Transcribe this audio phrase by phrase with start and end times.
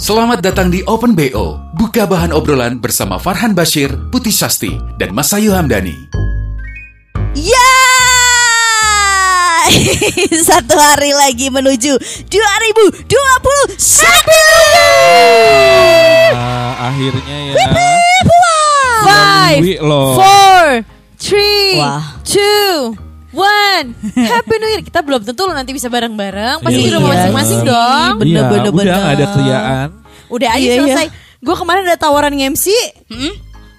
[0.00, 1.60] Selamat datang di Open BO.
[1.76, 5.92] Buka bahan obrolan bersama Farhan Bashir, Putih Sasti, dan Masayu Hamdani.
[7.36, 7.76] Ya.
[10.48, 12.00] Satu hari lagi menuju
[12.32, 13.12] 2021.
[16.32, 17.54] Ah, akhirnya ya.
[19.04, 19.60] Five,
[20.16, 20.64] four,
[21.20, 22.00] three, Wah.
[22.24, 22.96] two,
[23.32, 23.86] one.
[24.16, 24.82] Happy New Year.
[24.82, 26.60] Kita belum tentu lo nanti bisa bareng-bareng.
[26.60, 27.14] Pasti Iya, di rumah iya.
[27.16, 28.12] masing-masing dong.
[28.18, 28.94] Bener, Iya, bener, udah bener.
[28.94, 29.88] nggak ada kriaan.
[30.28, 30.78] Udah aja Iya, iya.
[30.80, 31.06] selesai.
[31.40, 32.66] Gue kemarin ada tawaran MC,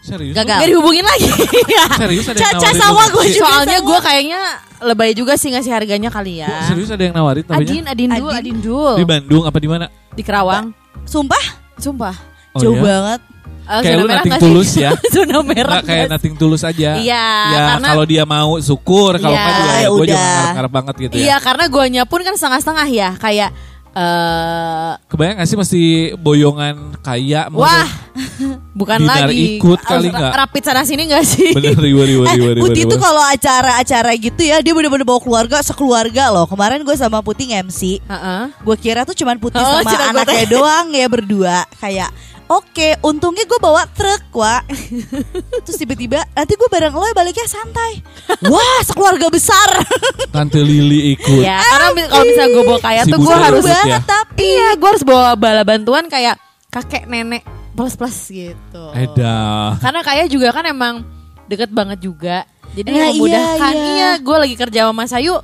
[0.02, 0.34] Serius?
[0.34, 0.58] Gagal.
[0.58, 1.30] gak dihubungin lagi.
[2.02, 3.46] Serius ada yang Caca nawarin sama gue juga.
[3.46, 4.42] Soalnya gue kayaknya
[4.82, 6.50] lebay juga sih ngasih harganya kali ya.
[6.66, 8.38] Serius ada yang nawarin tapi Adin, Adin Dul, Adin.
[8.42, 8.94] Adin Dul.
[8.98, 9.86] di Bandung apa di mana?
[10.10, 10.74] Di Kerawang.
[11.06, 11.46] Sumpah
[11.78, 12.14] Sumpah.
[12.54, 12.82] Oh, jauh ya?
[12.82, 13.22] banget.
[13.62, 14.32] Eh, Kayak lu sih?
[14.38, 14.90] tulus ya.
[15.14, 15.80] Zona merah.
[15.80, 16.96] Nggak kayak nating tulus aja.
[16.96, 20.12] Iya, Ya karena- kalau dia mau syukur, kalau Iya, nggak juga ya ya gue juga
[20.12, 20.28] udah.
[20.28, 21.36] ngarep-ngarep banget gitu Iya, ya.
[21.38, 23.10] karena guanya pun kan setengah-setengah ya.
[23.16, 23.50] Kayak
[23.92, 25.82] eh Kebayang gak sih mesti
[26.16, 27.52] boyongan kaya?
[27.52, 27.84] Wah,
[28.80, 29.60] bukan Dinar lagi.
[29.60, 30.32] ikut kali nggak?
[30.34, 31.52] Rapid sana sini gak sih?
[31.52, 32.64] Bener riwa riwa Eh, riwa riwa.
[32.66, 36.48] Putih tuh kalau acara-acara gitu ya dia bener-bener bawa keluarga sekeluarga loh.
[36.48, 38.00] Kemarin gue sama Putih MC.
[38.00, 38.44] Heeh.
[38.58, 41.68] Gue kira tuh cuman Putih Oh, sama anaknya doang ya berdua.
[41.76, 42.16] Kayak
[42.52, 44.68] oke, untungnya gue bawa truk, Wak.
[45.64, 48.04] Terus tiba-tiba nanti gue bareng lo ya baliknya santai.
[48.44, 49.70] Wah, sekeluarga besar.
[50.36, 51.40] Tante Lili ikut.
[51.40, 53.80] Ya, karena kalau misalnya gue bawa kaya Si tuh gue harus ikut ya.
[53.82, 56.36] banget tapi Iya, gue harus bawa bala bantuan kayak
[56.68, 58.84] kakek nenek plus plus gitu.
[58.92, 59.76] Eda.
[59.80, 61.08] Karena kaya juga kan emang
[61.48, 62.44] deket banget juga.
[62.72, 63.74] Jadi Nah, memudahkan.
[63.74, 63.92] iya, iya.
[63.92, 65.36] Iya, gue lagi kerja sama Mas Ayu.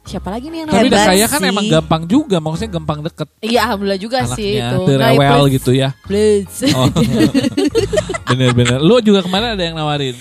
[0.00, 1.48] Siapa lagi nih yang Tapi udah kaya kan sih.
[1.48, 4.76] emang gampang juga, maksudnya gampang deket Iya, alhamdulillah juga sih anaknya, itu.
[4.80, 5.88] tuh Nah, rewel gitu ya.
[6.02, 6.50] Plus.
[6.72, 6.88] Oh.
[8.28, 8.78] Bener-bener.
[8.78, 10.16] Lu juga kemarin ada yang nawarin.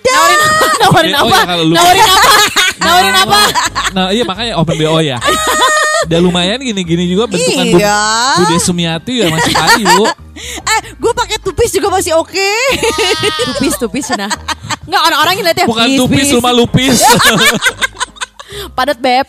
[0.00, 0.66] Nawarin apa?
[0.82, 1.34] Nawarin Oh, apa?
[1.34, 2.30] ya, kalau lu- Nawarin apa?
[2.82, 3.38] Nawarin apa?
[3.88, 5.18] Nah iya makanya open BO ya.
[6.00, 7.98] Udah lumayan gini-gini juga bentukan Bu- Iya.
[8.38, 10.02] Bude Sumiati ya masih kayu.
[10.38, 12.50] eh gue pakai tupis juga masih oke.
[13.44, 14.30] Tupis, tupis nah.
[14.82, 15.66] Enggak orang-orang yang lihat ya.
[15.66, 16.30] Bukan pis, tupis pis.
[16.32, 16.96] rumah lupis.
[18.72, 19.26] Padat beb.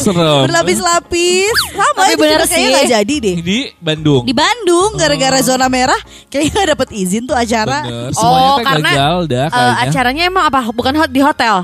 [0.00, 0.44] Serem.
[0.44, 1.54] Berlapis-lapis.
[1.70, 2.66] Sama Tapi bener sih.
[2.66, 3.36] nggak jadi deh.
[3.38, 4.22] Di Bandung.
[4.22, 8.10] Di Bandung gara-gara zona merah kayaknya dapet izin tuh acara Bener.
[8.10, 9.82] Semuanya Oh, karena, gagal dah Eh, kayaknya.
[9.86, 10.60] acaranya emang apa?
[10.70, 11.56] Bukan hot di hotel.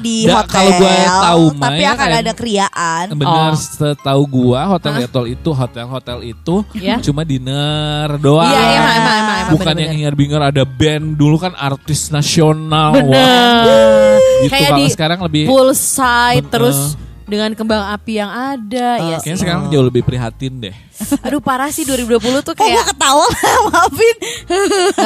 [0.00, 0.50] Di Nggak, hotel.
[0.50, 3.04] kalau gue tahu tapi ya akan ada kriaan.
[3.12, 3.54] Bener, Oh.
[3.54, 6.96] setahu gua hotel hotel itu hotel-hotel itu Ya.
[6.98, 8.46] cuma dinner doang.
[8.46, 9.82] Iya, iya, emang, emang, emang, emang, Bukan bener-bener.
[9.82, 12.90] yang hingar-bingar ada band dulu kan artis nasional.
[12.92, 14.16] Wah, Bener.
[14.40, 16.50] gitu Kayak kalau di sekarang lebih Poolside Bener.
[16.50, 16.78] terus
[17.24, 19.22] dengan kembang api yang ada ya sih.
[19.22, 20.74] kayaknya sekarang jauh lebih prihatin deh.
[21.22, 23.22] Aduh parah sih 2020 tuh gue kayak ketawa
[23.66, 24.16] maafin.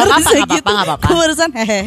[0.05, 1.07] Apa-apa, Harusnya nggak apa-apa, nggak apa-apa.
[1.07, 1.81] Gue barusan hehe.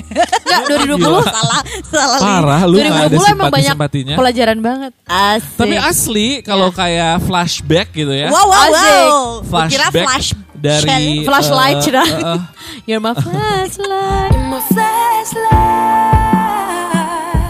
[0.44, 0.98] enggak 2020
[1.38, 2.20] salah salah.
[2.20, 4.16] Parah lu nggak ada 2020 emang banyak simpati-simpatinya.
[4.16, 4.92] pelajaran banget.
[5.04, 5.58] Asik.
[5.58, 8.28] Tapi asli kalau kayak flashback gitu ya.
[8.30, 9.10] Wow wow wow.
[9.42, 12.02] Gua kira Flashback flash dari flashlight eh, cina.
[12.02, 12.40] eh, eh,
[12.88, 14.34] You're my flashlight.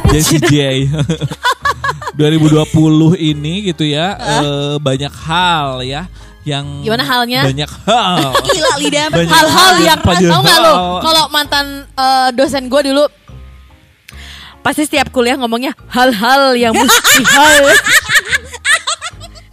[0.08, 0.88] Jessie J
[2.16, 2.74] 2020
[3.20, 6.10] ini gitu ya eh, banyak hal ya
[6.48, 7.44] yang Gimana halnya?
[7.44, 10.74] banyak hal Gila lidah Hal-hal yang tau gak lo?
[11.00, 13.04] Kalau mantan eh, dosen gue dulu
[14.60, 17.68] pasti setiap kuliah ngomongnya hal-hal yang mustahil.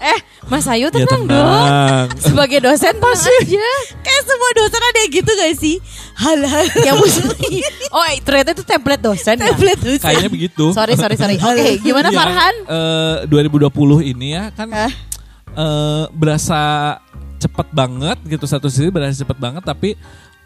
[0.00, 1.30] eh, Mas Ayu ya tenang dong.
[1.30, 3.68] tenang Sebagai dosen pasti aja.
[3.96, 5.76] Kayak semua dosen ada yang gitu gak sih?
[6.14, 7.64] Hal-hal yang mustahil.
[7.88, 9.34] Oh, eh, ternyata itu template dosen.
[9.34, 9.48] ya?
[9.48, 10.02] Template dosen.
[10.02, 11.36] kayaknya begitu Sorry, sorry, sorry.
[11.46, 12.54] Oke, gimana Iya, Farhan?
[12.66, 13.70] eh, 2020
[14.04, 14.92] ini ya kan Hah?
[15.54, 16.60] Eh, berasa
[17.38, 19.94] cepet banget gitu satu sisi berasa cepet banget tapi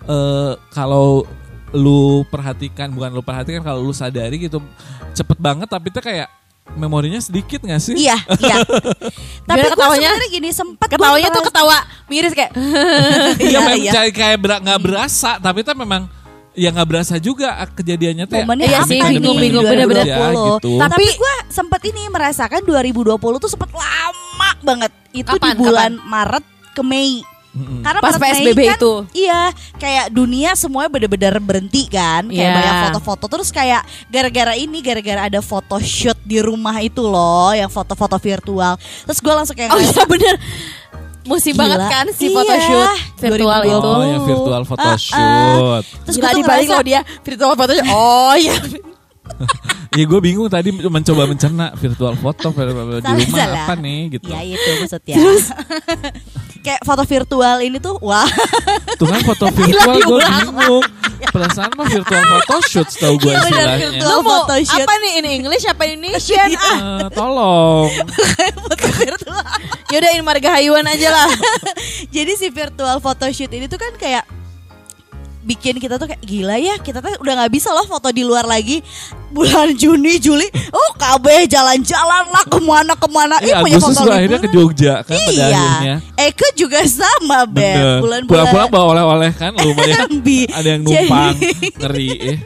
[0.04, 1.24] eh, kalau
[1.72, 4.58] lu perhatikan bukan lu perhatikan kalau lu sadari gitu
[5.12, 6.28] cepet banget tapi itu kayak
[6.76, 7.96] memorinya sedikit gak sih?
[7.96, 8.12] Iya,
[8.44, 8.56] iya.
[9.48, 10.12] Tapi gue ketawanya?
[10.12, 11.78] sebenarnya gini sempat Ketawanya tuh ketawa
[12.12, 12.52] miris kayak
[13.48, 13.92] Iya, memang iya.
[13.96, 16.04] kayak kayak ber- nggak berasa, tapi itu memang
[16.52, 18.44] ya nggak berasa juga kejadiannya teh.
[18.44, 19.72] Momennya Iya apa sih, bingung-bingung, 2020?
[19.72, 20.04] bener-bener.
[20.04, 20.70] Ya, gitu.
[20.76, 24.27] Tapi, Tapi- gue sempet ini merasakan 2020 tuh sempet lama
[24.60, 24.92] banget.
[25.10, 27.20] Itu Kapan, di bulan Maret ke Mei.
[27.48, 27.80] Mm-mm.
[27.80, 28.94] Karena Pas Maret, Mei PSBB kan, itu.
[29.18, 29.40] Iya,
[29.74, 32.22] kayak dunia semuanya bener-bener berhenti kan.
[32.24, 32.54] Kayak Iya.
[32.54, 37.66] banyak foto-foto terus kayak gara-gara ini gara-gara ada foto shoot di rumah itu loh, yang
[37.66, 38.76] foto-foto virtual.
[38.78, 40.36] Terus gue langsung kayak Oh iya bener
[41.24, 41.60] musim Gila.
[41.66, 42.36] banget kan si Iya.
[42.36, 43.68] photoshoot virtual 2020.
[43.68, 43.88] itu.
[43.90, 44.64] Oh ya virtual Ah, ah.
[44.64, 45.84] photoshoot.
[46.04, 47.88] Terus Gila gue tuh dibalik ngerasa, loh dia virtual photoshoot.
[47.90, 48.54] Oh iya.
[49.90, 53.64] Iya gue bingung tadi mencoba mencerna virtual foto di rumah Salah-salah.
[53.64, 54.28] apa nih gitu.
[54.28, 55.16] Ya itu maksudnya.
[56.60, 58.26] Kayak foto virtual ini tuh wah
[58.94, 60.84] Tuh kan foto virtual gue bingung.
[61.24, 63.86] Perasaan mah virtual photoshoot setahu gue Iya, benar, istilahnya.
[63.90, 64.18] virtual.
[64.20, 64.82] Mau photoshoot.
[64.82, 66.48] apa nih ini English apa Indonesian?
[66.52, 66.68] ah,
[67.00, 67.88] Eh, tolong.
[68.60, 69.42] foto virtual.
[69.88, 71.28] yaudah ini marga hayuan aja lah.
[72.08, 74.22] Jadi si virtual photoshoot ini tuh kan kayak
[75.40, 78.42] bikin kita tuh kayak gila ya kita tuh udah nggak bisa loh foto di luar
[78.42, 78.82] lagi
[79.28, 83.96] bulan Juni Juli oh KB jalan-jalan lah ke mana ke mana Eh, Ih, punya Agustus
[83.96, 84.56] foto akhirnya ke liburan.
[84.66, 85.96] Jogja kan pada iya akhirnya.
[86.18, 89.96] Eke juga sama Beb bulan-bulan Pulang-pulang bawa oleh-oleh kan lumayan.
[90.06, 90.40] Ambi.
[90.48, 91.34] ada yang numpang.
[91.34, 92.36] Jadi- Ngeri eh.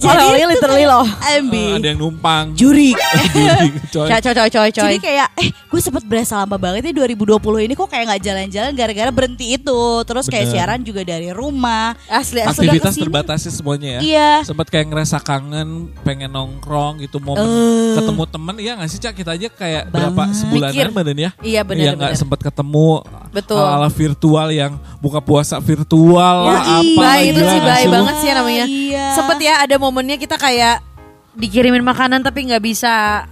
[0.00, 1.04] Oh, iya, literally loh.
[1.04, 2.44] Ambi Eh, ada yang numpang.
[2.54, 2.94] Juri,
[3.94, 4.08] coy.
[4.08, 4.70] Coy coy coy coy.
[4.70, 8.72] Jadi kayak eh gue sempet berasa lama banget nih 2020 ini kok kayak nggak jalan-jalan
[8.72, 9.80] gara-gara berhenti itu.
[10.02, 10.54] Terus kayak Bener.
[10.56, 11.92] siaran juga dari rumah.
[12.08, 12.64] asli asli.
[12.64, 14.00] Aktivitas terbatasi semuanya ya.
[14.00, 14.30] Iya.
[14.44, 17.96] Sempat kayak ngerasa kangen, pengen nongkrong gitu, momen Eh.
[17.96, 18.54] ketemu temen.
[18.56, 19.12] Iya nggak sih Cak?
[19.12, 20.36] Kita aja kayak berapa Banget.
[20.36, 20.88] sebulanan Mikir.
[20.92, 21.30] badan ya.
[21.40, 22.20] Iya, bener, Yang nggak bener.
[22.20, 22.90] sempat ketemu.
[23.28, 23.60] Betul.
[23.60, 27.00] Ala virtual yang buka puasa virtual lah Wah, apa.
[27.00, 28.64] Baik itu sih baik banget sih namanya.
[28.64, 29.06] Iya.
[29.12, 30.84] Sempet ya ada momennya kita kayak
[31.32, 33.24] dikirimin makanan tapi nggak bisa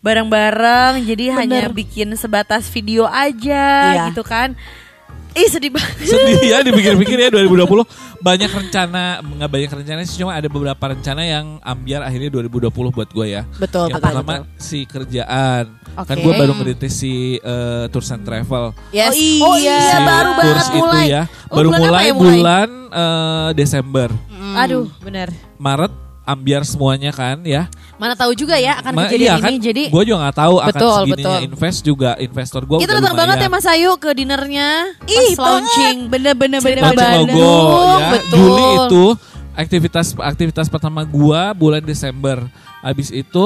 [0.00, 4.02] bareng-bareng jadi hanya bikin sebatas video aja Iya.
[4.10, 4.58] gitu kan.
[5.32, 5.96] Ih sedih banget.
[6.04, 7.88] Sedih ya dipikir-pikir ya 2020
[8.22, 13.08] banyak rencana nggak banyak rencana sih cuma ada beberapa rencana yang ambiar akhirnya 2020 buat
[13.10, 13.42] gue ya.
[13.56, 15.64] Betul, Yang betul, pertama si kerjaan.
[15.92, 16.24] Kan Oke.
[16.24, 18.72] gue baru ngerintis si eh, tours and travel.
[18.92, 19.12] Yes.
[19.40, 19.78] Oh iya.
[19.80, 21.04] Si baru banget mulai.
[21.04, 21.22] itu ya.
[21.48, 22.36] Oh, Baru bulan mulai ya mulai?
[22.36, 24.08] bulan eh, Desember.
[24.52, 25.28] Aduh, bener.
[25.56, 25.92] Maret
[26.22, 27.66] ambiar semuanya kan ya.
[27.98, 30.54] Mana tahu juga ya akan Ma- kejadian iya ini kan, jadi gue juga nggak tahu
[30.58, 31.46] akan Betul, segininya betul.
[31.46, 34.68] invest juga investor gue kita datang banget ya Mas Ayu ke dinernya
[35.06, 35.96] Ih, pas launching.
[36.06, 38.10] bener-bener Cerita bener Launching Bandung, logo ya.
[38.10, 38.38] betul.
[38.38, 39.04] Juli itu
[39.52, 42.40] aktivitas aktivitas pertama gua bulan Desember.
[42.80, 43.44] Habis itu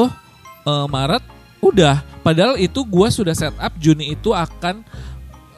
[0.63, 1.25] eh, Maret
[1.59, 2.01] udah.
[2.23, 4.87] Padahal itu gua sudah set up Juni itu akan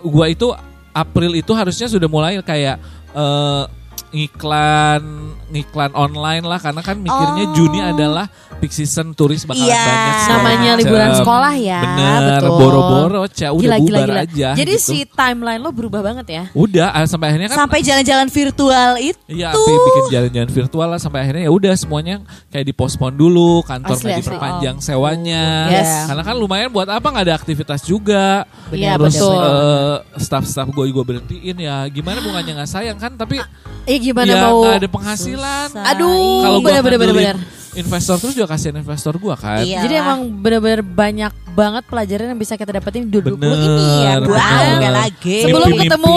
[0.01, 0.51] gua itu
[0.91, 2.79] April itu harusnya sudah mulai kayak
[3.13, 3.65] eh,
[4.09, 5.03] ngiklan
[5.49, 7.53] ngiklan online lah karena kan mikirnya Oh.
[7.53, 8.29] Juni adalah
[8.59, 9.81] peak season turis bakalan Iya.
[9.81, 11.81] banyak Namanya liburan sekolah ya.
[11.81, 12.51] Bener, betul.
[12.55, 14.21] boro-boro Ca, udah Gila, gila, bubar gila.
[14.25, 14.85] aja Jadi gitu.
[14.85, 16.43] si timeline lo berubah banget ya.
[16.53, 19.21] udah ah, sampai akhirnya kan sampai jalan-jalan virtual itu.
[19.27, 22.15] Iya, bikin jalan-jalan virtual lah sampai akhirnya ya udah semuanya
[22.49, 25.45] kayak dipospon dulu, kantor Asli, diperpanjang sewanya.
[25.71, 26.07] Yes.
[26.07, 28.45] Karena kan lumayan buat apa nggak ada aktivitas juga.
[28.69, 29.35] Iya, Terus betul.
[29.35, 31.87] eh, staff-staff gue gue berhentiin ya.
[31.87, 33.15] Gimana bukannya nggak sayang kan?
[33.15, 33.41] Tapi
[33.89, 35.38] Eh gimana ya mau ada penghasilan.
[35.39, 35.85] Susah.
[35.89, 37.37] Aduh, Kalau gue bener bener bener bener.
[37.75, 39.63] investor terus juga kasihan investor gue kan.
[39.63, 39.81] Iya.
[39.81, 44.13] Jadi emang bener-bener banyak banget pelajaran yang bisa kita dapetin di 2020 ini ya.
[44.17, 44.77] Bener, Wow, bener.
[44.77, 45.37] nggak lagi.
[45.43, 45.87] Sebelum Mimpi-mimpi.
[45.87, 46.17] ketemu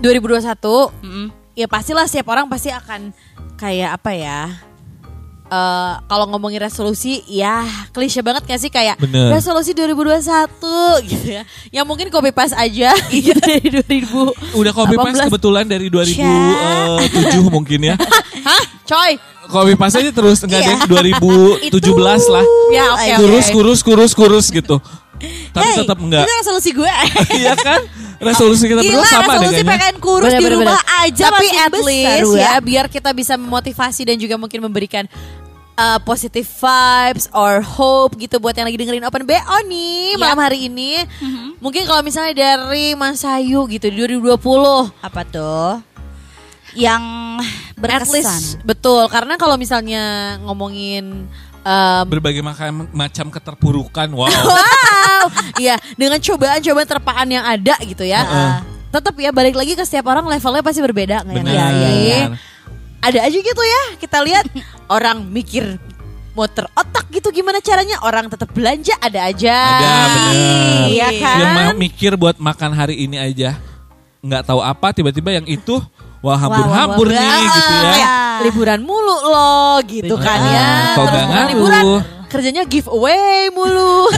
[0.00, 0.92] 2021,
[1.52, 3.10] ya pastilah setiap orang pasti akan
[3.54, 4.40] kayak apa ya?
[5.46, 9.28] Eh kalau ngomongin resolusi ya klise banget gak sih kayak Bener.
[9.30, 10.24] resolusi 2021
[11.04, 15.28] gitu ya yang mungkin copy paste aja gitu dari 2000 Udah copy paste 18.
[15.28, 17.96] kebetulan dari 2007 mungkin ya.
[18.48, 19.12] hah coy
[19.44, 20.68] Copy paste aja terus enggak Iya.
[20.88, 20.88] deh
[21.68, 21.76] 2017
[22.26, 22.44] lah.
[22.72, 24.80] ya oke oke kurus kurus kurus kurus gitu
[25.50, 26.92] tapi Hey, tetap enggak Itu resolusi gue.
[27.38, 27.80] iya kan
[28.24, 30.58] resolusi kita Gila, berdua sama deh resolusi kayaknya pengen kurus di Bener-bener.
[30.66, 32.40] rumah aja Tapi at least Wak.
[32.40, 35.04] ya biar kita bisa memotivasi dan juga mungkin memberikan
[35.74, 40.66] uh, positive vibes or hope gitu buat yang lagi dengerin Open BO nih malam hari
[40.68, 41.02] ini.
[41.58, 44.36] Mungkin kalau misalnya dari Mas Ayu gitu di 2020
[45.00, 45.80] Apa tuh?
[46.74, 47.04] Yang
[47.38, 48.10] at berkesan.
[48.10, 50.02] least betul karena kalau misalnya
[50.40, 51.26] ngomongin
[51.64, 55.24] um, berbagai macam macam keterpurukan wow wow,
[55.56, 58.22] iya dengan cobaan-cobaan terpaan yang ada gitu ya.
[58.94, 61.50] Tetap ya balik lagi ke setiap orang levelnya pasti berbeda Benar.
[61.50, 61.66] Iya.
[62.30, 62.38] Benar.
[63.04, 64.46] ada aja gitu ya kita lihat
[64.86, 65.76] orang mikir
[66.34, 71.78] motor otak gitu gimana caranya orang tetap belanja ada aja ada bener iya kan yang
[71.78, 73.54] mikir buat makan hari ini aja
[74.18, 75.78] nggak tahu apa tiba-tiba yang itu
[76.24, 77.38] wah hambur-hambur nih wah.
[77.44, 78.10] gitu ya Kayak
[78.42, 80.50] liburan mulu loh gitu kan Bener.
[80.50, 81.84] ya Terus bukan liburan
[82.26, 84.10] kerjanya giveaway mulu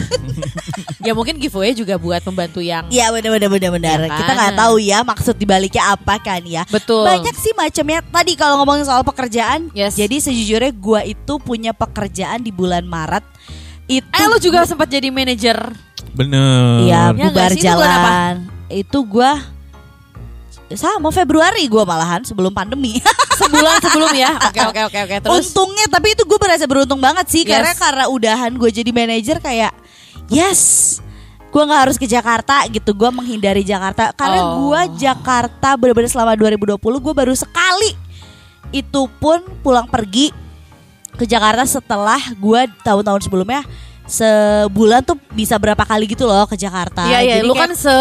[1.06, 3.99] ya mungkin giveaway juga buat membantu yang Iya benar benar benar benar.
[3.99, 4.18] Ya kan?
[4.18, 6.64] Kita nggak tahu ya maksud dibaliknya apa kan ya.
[6.66, 7.04] Betul.
[7.04, 8.00] Banyak sih macamnya.
[8.02, 9.94] Tadi kalau ngomongin soal pekerjaan, Yes.
[9.94, 13.23] jadi sejujurnya gua itu punya pekerjaan di bulan Maret.
[13.87, 15.61] Itu eh lu juga sempat jadi manajer
[16.11, 17.61] bener Iya, Ya bubar sih?
[17.61, 18.00] Itu bulan apa?
[18.02, 18.35] jalan.
[18.66, 19.30] Itu gua
[20.73, 22.99] sama Februari gua malahan sebelum pandemi.
[23.38, 27.28] sebulan sebelum ya oke oke oke oke terus Untungnya tapi itu gue berasa beruntung banget
[27.28, 27.52] sih Yes.
[27.52, 29.76] karena karena udahan gue jadi manajer kayak
[30.26, 30.61] yes
[31.46, 34.66] gue nggak harus ke Jakarta gitu gue menghindari Jakarta karena Oh.
[34.66, 37.92] gue Jakarta bener-bener selama 2020 gue baru sekali
[38.73, 40.32] itu pun pulang pergi
[41.12, 43.62] ke Jakarta setelah gue tahun-tahun sebelumnya
[44.06, 47.94] sebulan tuh bisa berapa kali gitu loh ke Jakarta Iya iya, lu kayak- kan se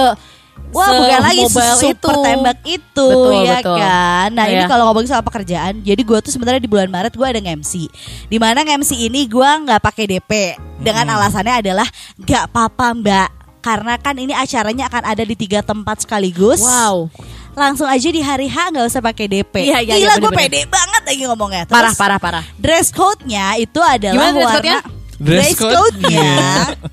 [0.69, 3.79] Wah bukan lagi super tembak itu Betul, ya betul.
[3.79, 4.27] kan.
[4.29, 4.67] Nah ini Iya.
[4.67, 7.87] kalau ngomongin soal pekerjaan, jadi gue tuh sebenarnya di bulan Maret gue ada MC.
[8.27, 10.31] Di mana MC ini gue nggak pakai DP
[10.77, 16.03] dengan alasannya adalah nggak apa-apa mbak, karena kan ini acaranya akan ada di tiga tempat
[16.03, 16.59] sekaligus.
[16.59, 17.07] Wow.
[17.55, 19.55] Langsung aja di hari H nggak usah pakai DP.
[19.63, 20.39] Iya, iya, iya, Gila gue bener-bener.
[20.43, 21.63] pede banget lagi ngomongnya.
[21.63, 22.43] Terus, Parah parah parah.
[22.59, 24.79] Dress code-nya itu adalah Gimana dress warna code-nya?
[25.15, 26.31] Dress code-nya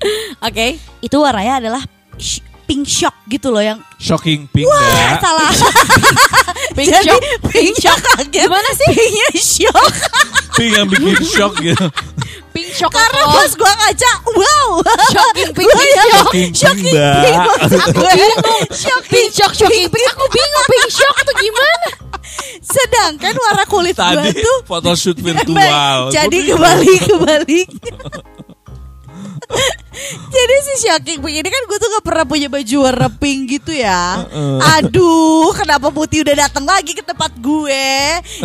[0.47, 0.67] Oke.
[1.03, 1.83] itu warnanya adalah
[2.63, 5.19] pink shock gitu loh yang Shocking pink Wah, nggak?
[5.23, 5.51] salah.
[6.75, 7.21] Pink Jadi shock.
[7.53, 8.49] pink shock kaget.
[8.49, 8.89] Gimana sih?
[8.91, 9.91] Pinknya shock.
[10.57, 11.87] Pink yang bikin shock gitu.
[12.51, 14.69] Pink shock Karena pas gua ngaca, wow.
[15.13, 16.09] Shocking pink, pink shock.
[16.09, 18.11] Shocking pink, Shocking pink maksud gue.
[18.73, 20.05] Shocking pink shock shocking pink.
[20.17, 21.89] Aku bingung pink shock tuh gimana?
[22.63, 26.09] Sedangkan warna kulit gua Tadi tuh photoshoot virtual.
[26.11, 27.69] Jadi Gua bingung.
[30.33, 33.71] Jadi si Shocking Pink ini kan gue tuh gak pernah punya baju warna pink gitu
[33.77, 34.25] ya.
[34.79, 37.85] Aduh, kenapa Putih udah datang lagi ke tempat gue?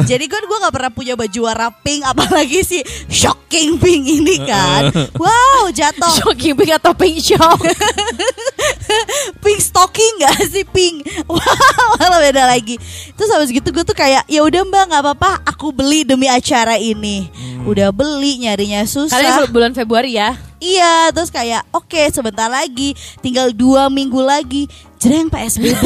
[0.05, 2.79] Jadi kan gue gak pernah punya baju warna pink, apalagi si
[3.09, 4.93] Shocking Pink ini kan.
[5.17, 7.65] Wow, jatuh Shocking pink atau pink shock?
[9.45, 11.09] pink stocking gak sih pink?
[11.25, 12.77] Wow, malah beda lagi.
[13.17, 16.77] Terus habis gitu gue tuh kayak ya udah mbak nggak apa-apa, aku beli demi acara
[16.77, 17.33] ini.
[17.65, 19.17] Udah beli nyarinya susah.
[19.17, 20.37] Kalian bulan Februari ya?
[20.59, 24.67] Iya, terus kayak oke sebentar lagi, tinggal dua minggu lagi,
[24.97, 25.79] jreng PSBB,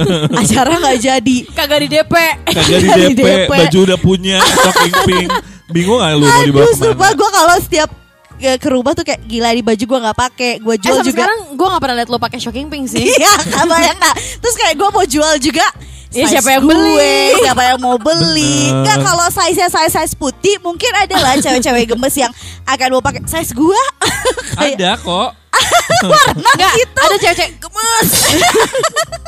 [0.40, 1.36] acara nggak jadi.
[1.50, 2.14] Kagak di DP.
[2.46, 2.88] Kagak di
[3.18, 5.30] DP, baju udah punya, shocking pink.
[5.68, 7.14] Bingung gak lu mau dibawa Aduh, sumpah ke mana?
[7.14, 7.90] gue kalau setiap
[8.36, 11.06] ke ke rumah tuh kayak gila di baju gue nggak pakai, gue Eh, jual sampai
[11.06, 11.14] juga.
[11.20, 13.06] sekarang gue gak pernah liat lo pakai shocking pink sih.
[13.12, 14.14] Iya, kebayang gak?
[14.38, 15.66] Terus kayak gue mau jual juga.
[16.10, 17.18] Size siapa yang gue, beli?
[17.38, 18.66] Siapa yang mau beli?
[18.66, 22.32] Enggak kalau size size size putih mungkin ada lah cewek-cewek gemes yang
[22.66, 23.88] akan mau pakai size kayak
[24.74, 25.30] Ada kok.
[26.34, 26.98] Enggak, gitu.
[26.98, 28.10] ada cewek-cewek gemes.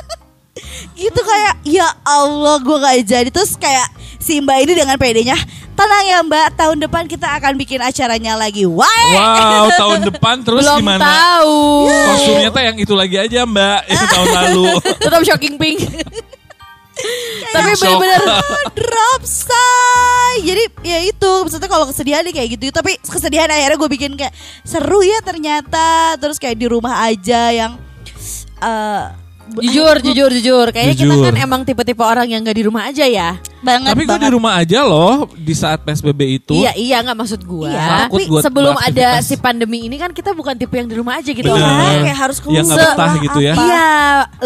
[0.98, 3.86] gitu kayak ya Allah gue gak jadi terus kayak
[4.18, 5.34] si Mbak ini dengan pedenya
[5.72, 10.62] tenang ya Mbak tahun depan kita akan bikin acaranya lagi wah Wow, tahun depan terus
[10.62, 11.02] Belum gimana?
[11.02, 11.90] tahu.
[11.90, 14.64] Kostumnya tuh yang itu lagi aja mbak Itu tahun lalu
[14.98, 15.78] Tetap shocking pink.
[17.52, 18.00] Tapi Shock.
[18.00, 18.22] bener-bener
[18.80, 24.12] drop say jadi ya itu maksudnya kalau kesedihan kayak gitu tapi kesedihan akhirnya gue bikin
[24.16, 24.32] kayak
[24.64, 27.72] seru ya ternyata terus kayak di rumah aja yang
[28.62, 29.04] eh,
[29.58, 30.66] jujur, jujur, jujur.
[30.70, 31.24] Kayaknya kita Jujur.
[31.28, 33.36] kan emang tipe-tipe orang yang gak di rumah aja ya.
[33.62, 37.40] banget Tapi gue di rumah aja loh Di saat PSBB itu Iya, iya nggak maksud
[37.46, 37.70] gua.
[37.70, 41.22] Iya, Tapi gua sebelum ada si pandemi ini kan kita bukan tipe yang di rumah
[41.22, 41.46] aja gitu.
[41.46, 42.02] Bener.
[42.02, 43.54] Kayak harus keluar Yang nggak betah lah, gitu ya.
[43.54, 43.90] Iya,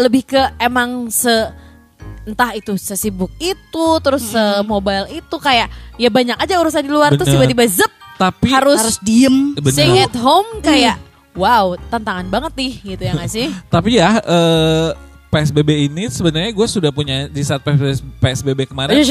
[0.01, 1.33] lebih ke emang se
[2.27, 7.15] entah itu sesibuk itu terus se mobile itu kayak ya banyak aja urusan di luar
[7.15, 7.47] terus Bener.
[7.47, 9.71] tiba-tiba zep Tapi harus, harus diem Bener.
[9.71, 10.99] stay at home kayak
[11.33, 13.47] wow tantangan banget nih gitu ya gak sih?
[13.73, 14.89] Tapi ya eh,
[15.27, 17.63] PSBB ini sebenarnya gue sudah punya di saat
[18.19, 18.95] PSBB kemarin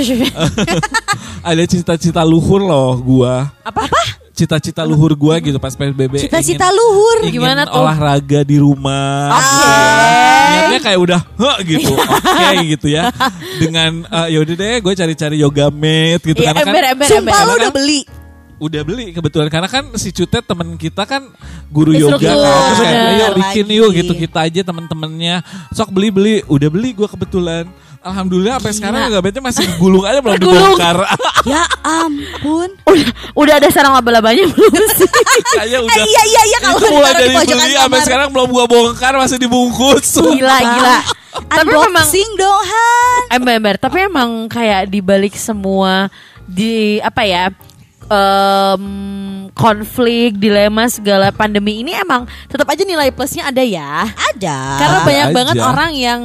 [1.46, 3.52] ada cita-cita luhur loh gua.
[3.62, 4.00] Apa apa?
[4.32, 6.18] Cita-cita luhur gua gitu pas PSBB.
[6.25, 7.80] cita-cita luhur ingin Gimana tuh?
[7.80, 9.37] olahraga di rumah.
[9.38, 10.35] Oke.
[10.46, 11.92] Niatnya kayak udah heh gitu.
[11.96, 13.02] Oke gitu ya.
[13.58, 16.40] Dengan eh, ya udah deh gue cari-cari yoga mat gitu.
[16.40, 17.46] Iya, karena kan ember ember sumpah ember.
[17.46, 18.00] lo udah kan- beli.
[18.56, 19.48] Udah beli kebetulan.
[19.52, 21.28] Karena kan si Cutet temen kita kan
[21.68, 22.36] guru yoga kan.
[22.40, 23.12] Terus kayak bener.
[23.12, 24.12] ayo bikin yuk gitu.
[24.16, 25.44] Kita aja temen-temennya.
[25.76, 26.36] Sok beli beli.
[26.48, 27.68] Udah beli gue kebetulan
[28.06, 30.78] alhamdulillah sampai sekarang matnya masih gulung aja belum Tergulung.
[30.78, 30.96] dibongkar
[31.52, 35.10] ya ampun Udah, udah ada sarang laba-labanya belum sih?
[35.52, 38.64] kayaknya Eh, udah iya iya iya kalau itu mulai dari beli sampai sekarang belum gua
[38.64, 40.98] bongkar masih dibungkus Gila gila.
[41.36, 43.75] Tapi memang unboxing dong Han ember ember.
[43.76, 46.08] Tapi emang kayak dibalik semua
[46.42, 47.44] di apa ya?
[48.06, 48.84] em,
[49.52, 54.06] konflik, dilema segala pandemi ini emang tetap aja nilai plusnya ada ya.
[54.06, 55.34] ada Karena Ada banyak aja.
[55.34, 56.20] banget orang yang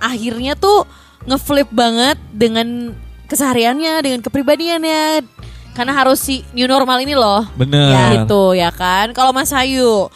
[0.00, 0.88] akhirnya tuh
[1.28, 2.96] ngeflip banget dengan
[3.28, 5.22] kesehariannya, dengan kepribadiannya.
[5.70, 7.46] Karena harus si new normal ini loh.
[7.54, 9.14] bener Ya gitu ya kan.
[9.14, 10.10] Kalau Mas Ayu,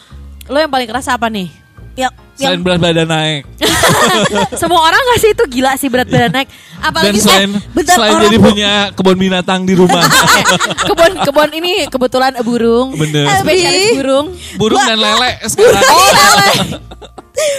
[0.45, 1.47] lo yang paling kerasa apa nih?
[1.95, 3.41] yang selain yang berat badan naik
[4.61, 6.51] Semua orang gak sih itu gila sih berat badan naik.
[6.51, 10.03] dan Apalagi selain bentar, selain orang jadi bu- punya kebun binatang di rumah
[10.91, 12.99] kebun kebun ini kebetulan burung.
[12.99, 13.31] Bener.
[13.39, 14.27] Spesialis burung.
[14.59, 15.83] burung dan lele sekarang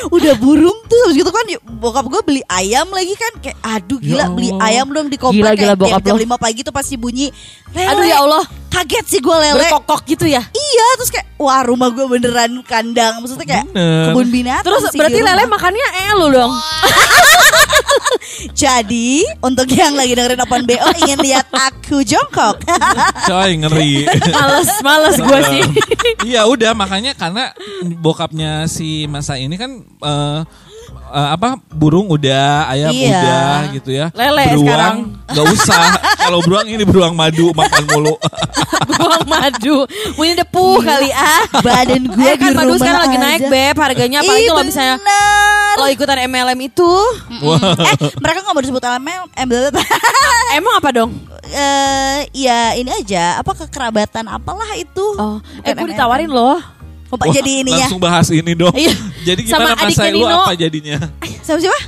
[0.09, 1.45] udah burung tuh habis gitu kan
[1.77, 5.55] bokap gue beli ayam lagi kan kayak aduh gila Ya beli ayam dong di komplek
[5.55, 6.17] Gila, gila, kayak bokap jam.
[6.17, 7.29] 5 pagi tuh pasti bunyi
[7.71, 7.89] lele.
[7.89, 8.45] Aduh ya Allah.
[8.67, 10.43] kaget sih gue lele Berkokok gitu ya.
[10.47, 14.13] iya terus kayak wah rumah gue beneran kandang maksudnya kayak Bener.
[14.13, 16.53] kebun binatang Terus sih berarti lele makannya eh lu dong.
[18.53, 19.09] jadi
[19.41, 22.61] untuk yang lagi dengerin Open BO ingin lihat aku jongkok
[23.29, 24.05] Coy ngeri.
[24.29, 25.63] males, males gue sih.
[26.27, 27.53] Iya udah makanya karena
[27.97, 30.41] bokapnya si masa ini kan eh,
[31.07, 33.09] eh, apa burung udah ayam Iya.
[33.11, 34.07] udah gitu ya.
[34.13, 34.97] Lele beruang sekarang.
[35.31, 35.85] nggak usah.
[36.27, 38.15] Kalau beruang ini beruang madu makan mulu.
[38.97, 39.87] Buang madu.
[40.15, 41.43] Punya depuh kali ah.
[41.61, 43.25] badan gue Eh di kan madu rumah sekarang lagi aja.
[43.25, 44.97] naik beb harganya apalagi Ih, kalau misalnya
[45.77, 46.91] lo ikutan MLM itu
[47.45, 49.65] eh mereka nggak mau disebut ML ML
[50.57, 51.11] emang apa dong?
[51.47, 56.59] eh ya ini aja apa kekerabatan apalah itu Oh, eh gue ditawarin loh.
[57.07, 58.75] Kok Pak jadi ininya Langsung bahas ini dong.
[58.75, 58.95] Iya.
[59.23, 60.37] Jadi Sama gimana adiknya masa lu Nino.
[60.37, 60.97] apa jadinya?
[61.41, 61.81] sama siapa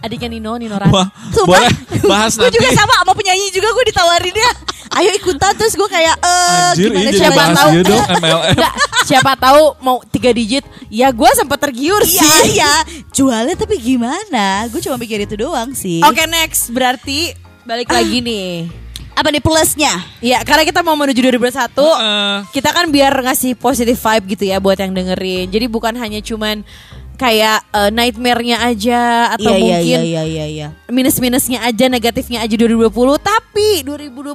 [0.00, 0.92] Adiknya Nino, Nino Rani.
[0.92, 1.72] Wah, Sumpah, boleh
[2.04, 2.56] bahas gue nanti.
[2.56, 4.50] juga sama sama penyanyi juga gue ditawarin dia
[4.94, 8.52] ayo ikutan terus gue kayak eh Anjir, gimana ini jadi siapa bahas tahu dong MLM.
[8.52, 10.64] Enggak, siapa tahu mau tiga digit.
[10.86, 12.52] Ya gue sempat tergiur iya sih.
[12.54, 12.72] iya
[13.10, 18.68] jualnya tapi gimana gue cuma mikir itu doang sih Oke next, berarti balik lagi nih.
[19.14, 19.94] Apa nih plusnya?
[20.18, 22.34] Ya karena kita mau menuju 2021 Heeh.
[22.50, 25.48] Kita kan biar ngasih positive vibe gitu ya buat yang dengerin.
[25.54, 26.66] Jadi bukan hanya cuman
[27.14, 32.54] kayak eh, nightmare-nya aja Atau iya iya mungkin iya iya iya minus-minusnya aja, negatifnya aja
[32.58, 32.90] 2020
[33.22, 34.34] Tapi 2020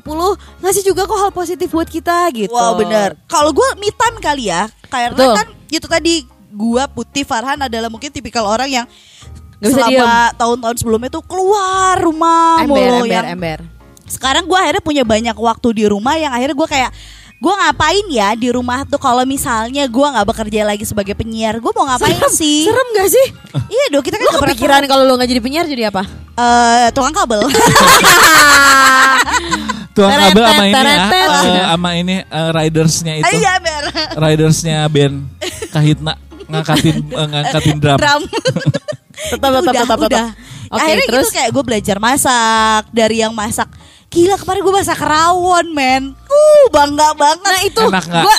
[0.64, 2.56] ngasih juga kok hal positif buat kita gitu.
[2.56, 5.36] Wow bener Kalau gue me time kali ya Karena Betul.
[5.36, 6.14] kan itu tadi
[6.50, 8.86] Gue Putih Farhan adalah mungkin tipikal orang yang
[9.60, 13.60] bisa Selama tahun-tahun sebelumnya tuh keluar rumah Ember, mulu ember, yang ember
[14.10, 16.92] sekarang gue akhirnya punya banyak waktu di rumah yang akhirnya gue kayak
[17.40, 21.72] gue ngapain ya di rumah tuh kalau misalnya gue nggak bekerja lagi sebagai penyiar gue
[21.72, 23.28] mau ngapain Serem, sih serem gak sih?
[23.80, 26.04] iya dong kita kan Lo nggak pernah kepikiran kalau lo gak jadi penyiar jadi apa?
[26.36, 27.48] Eh, tukang kabel
[29.96, 31.64] Tuang Teret, kabel sama ini ya.
[31.72, 33.34] sama ini eh, ridersnya itu.
[33.40, 33.84] iya ber
[34.20, 35.16] Ridersnya band
[35.72, 36.14] Kahitna
[36.50, 37.98] ngangkatin eh, ngangkatin drum.
[38.00, 38.22] drum
[39.20, 40.00] Tetap, tetap, udah, tetap, tetap.
[40.08, 40.28] udah.
[40.70, 41.28] Oke, akhirnya terus?
[41.28, 43.68] gitu kayak gue belajar masak dari yang masak
[44.10, 48.24] gila kemarin gue masak rawon men uh bangga banget Nah itu Enak nggak?
[48.24, 48.38] gue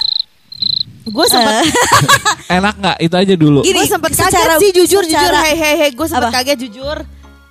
[1.10, 1.54] gue sempat
[2.58, 2.96] Enak nggak?
[3.00, 3.60] Itu aja dulu.
[3.62, 6.36] Gue sempat secara- kaget sih jujur jujur secara- hei hei hei gue sempat Apa?
[6.36, 6.98] kaget jujur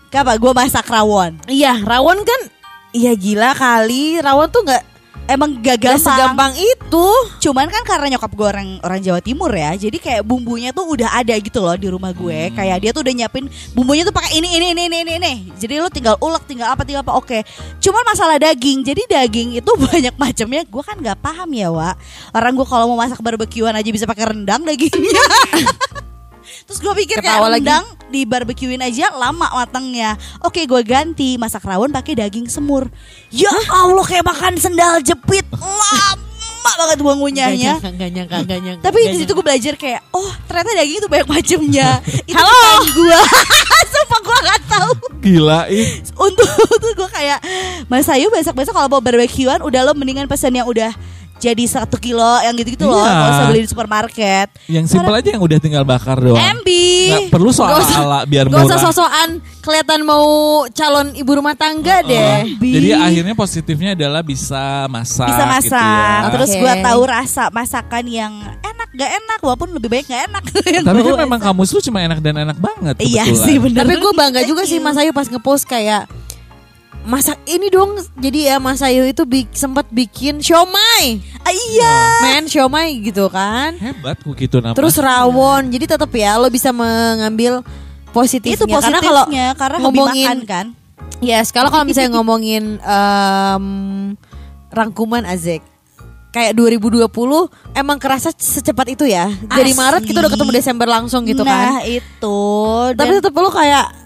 [0.09, 2.41] apa gue masak rawon iya rawon kan
[2.91, 4.81] iya gila kali rawon tuh nggak
[5.29, 7.07] emang gak gampang segampang itu
[7.39, 11.15] Cuman kan karena nyokap gue orang orang Jawa Timur ya, jadi kayak bumbunya tuh udah
[11.15, 12.51] ada gitu loh di rumah gue.
[12.51, 15.13] Kayak dia tuh udah nyiapin bumbunya tuh pakai ini ini ini ini ini.
[15.17, 15.33] ini.
[15.55, 17.15] Jadi lu tinggal ulek, tinggal apa, tinggal apa.
[17.15, 17.47] Oke.
[17.79, 20.61] Cuman masalah daging, jadi daging itu banyak macamnya.
[20.67, 21.95] Gue kan nggak paham ya, Wak.
[22.35, 25.23] Orang gue kalau mau masak barbekyuan aja bisa pakai rendang dagingnya.
[26.39, 27.65] Terus gue pikir kayak Ketawa lagi.
[27.65, 30.17] rendang di barbekyuin aja lama matangnya.
[30.41, 32.89] Oke, gue ganti masak rawon pakai daging semur.
[33.29, 35.45] Ya Allah kayak makan sendal jepit.
[35.53, 36.27] Lama
[36.77, 37.79] banget buang ngunyahnya.
[37.79, 38.83] Gak nyangka, gak nyangka, gak nyangka.
[38.83, 41.89] Tapi gak di situ gue belajar kayak, oh ternyata daging itu banyak macamnya.
[42.29, 42.83] itu Halo.
[42.83, 43.19] gue.
[43.93, 44.91] Sumpah gue gak tahu.
[45.19, 45.87] Gila ih.
[46.13, 46.49] Untuk
[46.83, 47.39] tuh gue kayak,
[47.87, 50.91] Mas Ayu besok-besok kalau mau barbekyuan udah lo mendingan pesen yang udah
[51.39, 52.99] jadi satu kilo yang gitu-gitu loh.
[52.99, 53.15] Iya.
[53.15, 54.47] Gak usah beli di supermarket.
[54.67, 56.35] Yang simpel aja yang udah tinggal bakar doang.
[56.35, 56.67] MB.
[56.69, 58.85] Nggak perlu soal Gak usah- ala biar Gak usah murah.
[58.85, 60.25] sosokan kelihatan mau
[60.69, 62.59] calon ibu rumah tangga deh.
[62.59, 62.75] Bi.
[62.75, 65.25] Jadi akhirnya positifnya adalah bisa masak.
[65.25, 65.63] bisa masak.
[65.63, 66.31] Gitu ya.
[66.35, 66.59] Terus Oke.
[66.59, 70.43] gue tahu rasa masakan yang enak gak enak walaupun lebih baik gak enak.
[70.87, 72.95] Tapi kan gua memang kamu tuh cuma enak dan enak banget.
[72.99, 73.87] Iya sih bener.
[73.87, 74.77] Tapi gue bangga juga sih.
[74.77, 76.05] Mas Ayu pas ngepost kayak
[77.07, 77.99] masak ini dong.
[78.19, 81.23] Jadi ya Mas Ayu itu bi- sempat bikin siomay.
[81.43, 81.95] Ah, iya.
[82.23, 83.75] Men siomay gitu kan.
[83.79, 84.77] Hebat kok gitu namanya.
[84.77, 85.71] Terus rawon.
[85.71, 87.63] Jadi tetap ya lo bisa mengambil
[88.11, 88.57] positifnya.
[88.59, 90.65] Itu Karena kalau positifnya karena, hobi ngomongin makan kan.
[91.19, 93.65] Yes, kalau kalau misalnya ngomongin em,
[94.71, 95.59] rangkuman Azek
[96.29, 97.09] kayak 2020
[97.73, 99.27] emang kerasa secepat itu ya.
[99.27, 99.79] Jadi Asli.
[99.79, 101.89] Maret kita udah ketemu Desember langsung gitu nah, kan.
[101.89, 102.39] itu.
[102.95, 103.98] Tapi tetap lo kayak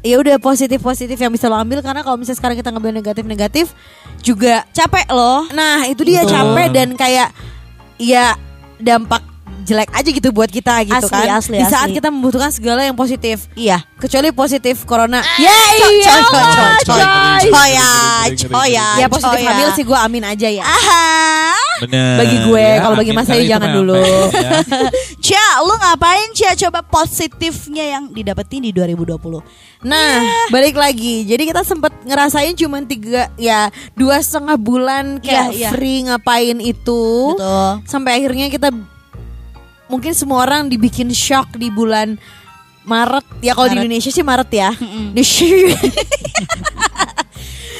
[0.00, 3.24] ya udah positif positif yang bisa lo ambil karena kalau misalnya sekarang kita ngambil negatif
[3.28, 3.66] negatif
[4.24, 5.44] juga capek loh.
[5.52, 7.28] nah itu dia capek dan kayak
[8.00, 8.36] ya
[8.80, 9.29] dampak
[9.70, 11.96] jelek aja gitu buat kita gitu Asli, kan asli, di saat asli.
[11.96, 13.86] kita membutuhkan segala yang positif Iya.
[13.96, 17.00] kecuali positif corona Coy, Yeay, coy, ya coy, Allah, coy, coy.
[17.46, 17.88] coy, ya,
[18.66, 19.48] ya, ya positif coy ya.
[19.48, 21.06] hamil sih gue amin aja ya Aha.
[21.80, 22.20] Bener.
[22.20, 23.96] Bagi gue, kalau bagi Mas Ayu jangan dulu.
[23.96, 24.60] ya.
[25.24, 26.52] Cia, lu ngapain Cia?
[26.52, 29.16] Coba positifnya yang didapetin di 2020.
[29.82, 30.20] Nah,
[30.52, 31.24] balik lagi.
[31.24, 35.68] Jadi kita sempat ngerasain cuma tiga, ya dua setengah bulan kayak Iya, iya.
[35.72, 37.32] free ngapain itu.
[37.32, 37.70] Betul.
[37.88, 38.68] Sampai akhirnya kita
[39.90, 42.14] mungkin semua orang dibikin shock di bulan
[42.80, 43.84] Maret ya kalau di Maret.
[43.84, 44.70] Indonesia sih Maret ya.
[45.20, 45.74] Sini.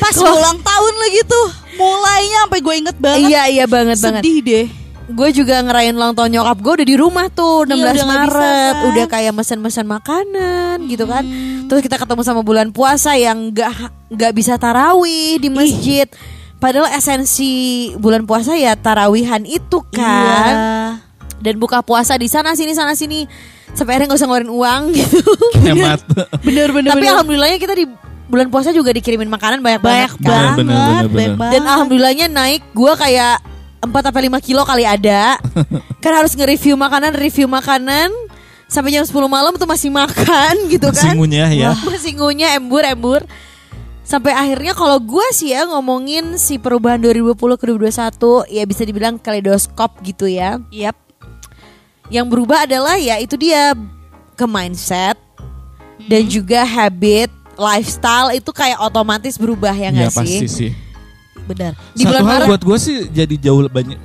[0.01, 0.33] Pas Wah.
[0.33, 1.49] ulang tahun lagi tuh.
[1.77, 3.29] Mulainya sampai gue inget banget.
[3.29, 4.23] Iya iya banget banget.
[4.25, 4.66] Sedih deh.
[5.11, 7.94] Gue juga ngerayain ulang tahun nyokap gue udah di rumah tuh 16 Iya, udah nggak
[7.96, 8.40] bisa, Maret.
[8.70, 8.87] kan?
[8.87, 11.25] Udah kayak mesen-mesen makanan gitu kan.
[11.66, 13.73] Terus kita ketemu sama bulan puasa yang nggak
[14.09, 16.07] nggak bisa tarawih di masjid.
[16.61, 17.51] Padahal esensi
[17.96, 20.53] bulan puasa ya tarawihan itu kan.
[20.53, 21.10] Iya.
[21.40, 23.24] Dan buka puasa di sana sini sana sini
[23.72, 25.22] sampai akhirnya nggak usah ngeluarin uang gitu.
[25.59, 26.00] Hemat.
[26.40, 26.90] Bener bener.
[26.92, 27.12] Tapi bener.
[27.16, 27.85] alhamdulillahnya kita di
[28.31, 30.22] bulan puasa juga dikirimin makanan banyak banyak banget.
[30.22, 31.50] banget, Bener, bener, bener, bener.
[31.50, 33.42] Dan alhamdulillahnya naik gue kayak
[33.81, 35.40] 4 sampai 5 kilo kali ada.
[36.05, 38.12] kan harus nge-review makanan, review makanan
[38.70, 41.14] sampai jam 10 malam tuh masih makan gitu Masih kan.
[41.18, 41.70] ngunyah ya.
[41.74, 43.20] Wah, masih ngunyah embur embur.
[44.07, 49.18] Sampai akhirnya kalau gue sih ya ngomongin si perubahan 2020 ke 2021 ya bisa dibilang
[49.18, 50.59] kaleidoskop gitu ya.
[50.70, 50.94] Yap.
[52.11, 53.73] Yang berubah adalah ya itu dia
[54.35, 55.14] ke mindset
[56.05, 56.33] dan Hmm.
[56.33, 60.49] juga habit, lifestyle itu kayak otomatis berubah ya Ya nggak pasti sih?
[60.49, 60.73] sih.
[61.40, 61.73] Benar.
[61.92, 63.99] Di Satu bulan hal Maret buat gue sih jadi jauh banyak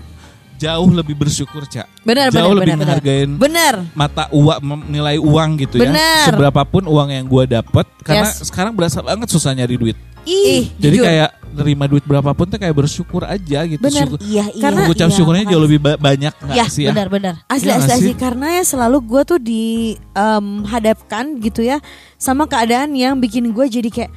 [0.55, 1.83] jauh lebih bersyukur cak.
[2.01, 2.79] Benar, jauh benar, lebih benar, benar.
[2.95, 3.73] menghargain bener.
[3.91, 5.93] mata uang nilai uang gitu Benar.
[5.93, 6.25] ya.
[6.25, 8.45] Seberapapun uang yang gue dapet karena Yes.
[8.45, 9.97] sekarang berasa banget susah nyari duit.
[10.23, 11.05] Ih, Jadi jujur.
[11.05, 13.79] kayak nerima duit berapapun tuh kayak bersyukur aja gitu.
[13.79, 14.05] Benar.
[14.05, 14.61] Syukur- Iya, iya.
[14.61, 16.91] Karena- Ucap iya, syukurnya jauh lebih ba- banyak nggak Ya, sih ya?
[16.91, 17.33] benar benar.
[17.45, 18.15] Asli Iya asli nggak asli sih?
[18.15, 21.77] karena ya selalu gue tuh dihadapkan gitu ya
[22.15, 24.11] sama keadaan yang bikin gue jadi kayak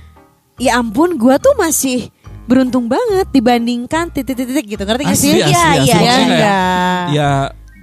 [0.56, 2.10] ya ampun gue tuh masih
[2.44, 5.36] beruntung banget dibandingkan titik-titik gitu ngerti gak sih?
[5.36, 5.84] Asli, asli, Iya asli.
[5.84, 6.14] iya iya.
[6.18, 7.04] enggak.
[7.10, 7.30] Ya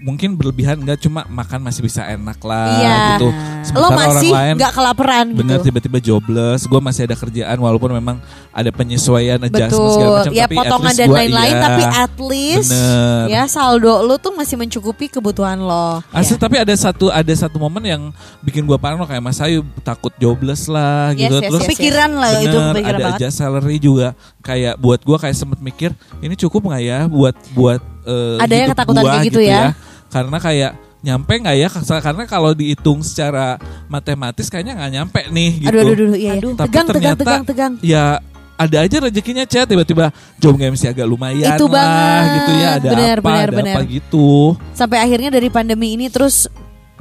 [0.05, 2.97] mungkin berlebihan nggak cuma makan masih bisa enak lah Iya.
[3.17, 3.29] gitu.
[3.73, 5.65] Lo Sementara masih orang lain nggak kelaparan bener gitu.
[5.65, 10.31] tiba-tiba jobless, gue masih ada kerjaan walaupun memang ada penyesuaian adjustment segala Betul, macam.
[10.31, 11.63] ya tapi potongan dan lain-lain, iya.
[11.65, 13.23] tapi at least Bener.
[13.27, 16.05] ya saldo lu tuh masih mencukupi kebutuhan lo.
[16.13, 16.39] Asli Ya.
[16.39, 18.01] tapi ada satu ada satu momen yang
[18.39, 21.35] bikin gue parno kayak Mas Ayu takut jobless lah Yes, gitu.
[21.35, 23.19] yes, Terus yes, Kepikiran lah itu bener, kepikiran ada banget.
[23.25, 24.07] aja salary juga
[24.39, 25.89] kayak buat gue kayak sempet mikir
[26.21, 29.73] ini cukup nggak ya buat buat eh, Ada yang ketakutan gua kayak gitu ya.
[30.07, 31.67] Karena kayak nyampe nggak ya
[32.01, 35.69] karena kalau dihitung secara matematis kayaknya nggak nyampe nih gitu.
[35.69, 36.33] Aduh aduh aduh iya.
[36.33, 36.41] iya.
[36.41, 37.73] Tapi Tegang tegang ternyata tegang tegang.
[37.79, 38.05] ya
[38.55, 42.31] ada aja rezekinya chat tiba-tiba job MC agak lumayan Itu lah banget.
[42.33, 43.75] gitu ya ada Bener, apa bener, ada bener.
[43.75, 44.27] apa gitu.
[44.71, 46.47] sampai akhirnya dari pandemi ini terus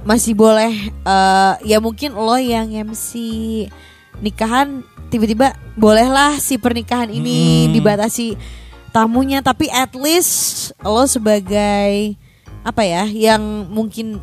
[0.02, 3.14] masih boleh eh, ya mungkin lo yang MC
[4.18, 7.72] nikahan tiba-tiba bolehlah si pernikahan ini Hmm.
[7.72, 8.34] dibatasi
[8.90, 10.34] tamunya tapi at least
[10.80, 12.18] lo sebagai
[12.64, 14.18] apa ya yang mungkin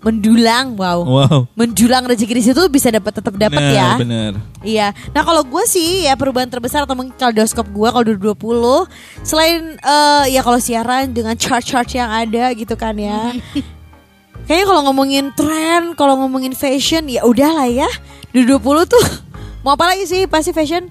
[0.00, 1.38] mendulang wow Wow.
[1.52, 4.32] mendulang rezeki di situ bisa dapat tetap dapat ya Bener.
[4.60, 4.96] Iya.
[5.12, 8.88] Nah kalau gue sih ya perubahan terbesar atau mungkin kaleidoskop gue kalau 2020
[9.20, 13.36] selain eh, ya kalau siaran dengan chart-chart yang ada gitu kan ya.
[14.48, 17.86] Kayaknya kalau ngomongin tren, kalau ngomongin fashion ya udahlah ya.
[18.32, 18.56] 2020
[18.88, 19.04] tuh
[19.62, 20.88] mau apa lagi sih pasti fashion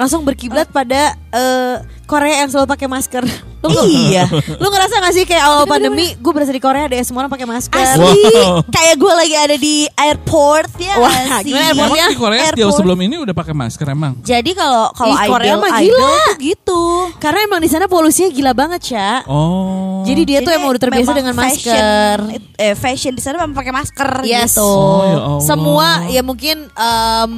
[0.00, 3.22] langsung berkiblat pada eh, Korea yang selalu pakai masker.
[3.60, 4.24] Lu nggak- Iya.
[4.56, 7.44] Lu ngerasa gak sih kayak awal pandemi gue berasa di Korea deh semua orang pakai
[7.44, 7.76] masker.
[7.76, 8.64] Asli, Wow.
[8.74, 11.46] kayak gue lagi ada di airport ya Wah, sih?
[11.46, 12.06] gimana Emang airportnya?
[12.08, 12.72] di Korea jauh Airport.
[12.74, 14.12] sebelum ini udah pakai masker emang.
[14.20, 16.00] Jadi kalau kalau Ih, Korea idol mah idol gila.
[16.00, 16.82] tuh gitu.
[17.18, 19.10] Karena emang di sana polusinya gila banget, Ca.
[19.26, 20.00] Oh.
[20.00, 22.16] Jadi dia tuh Jadi emang udah terbiasa dengan fashion, masker.
[22.56, 24.56] eh, fashion di sana memang pakai masker Yes.
[24.56, 24.64] gitu.
[24.64, 25.42] Oh, ya Allah.
[25.42, 27.32] Semua ya mungkin em,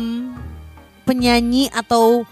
[1.02, 2.22] penyanyi atau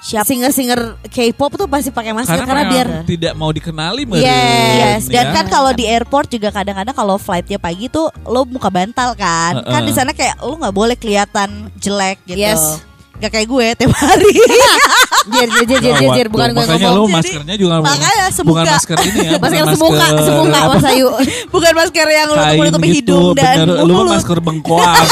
[0.00, 0.24] Siap.
[0.24, 5.28] singer-singer K-pop tuh pasti pakai masker karena, karena, biar tidak mau dikenali meren, Yes, Dan
[5.28, 5.32] ya.
[5.32, 9.60] kan kalau di airport juga kadang-kadang kalau flightnya pagi tuh lo muka bantal kan.
[9.60, 9.68] Heeh.
[9.68, 12.40] Kan di sana kayak lo nggak boleh kelihatan jelek gitu.
[12.40, 12.80] Yes.
[13.16, 14.32] Gak kayak gue tiap hari.
[15.28, 16.96] jir jir jir jir jir, bukan gue Makanya ngomong.
[16.96, 18.62] lu Jadi, maskernya juga makanya bukan semuka.
[18.64, 19.30] masker ini ya.
[19.36, 21.08] bukan Masker semuka, semuka Mas Ayu.
[21.52, 23.84] Bukan masker yang lo menutupi gitu, hidung dan bener.
[23.84, 24.16] Lu mulut.
[24.16, 25.08] masker bengkoang.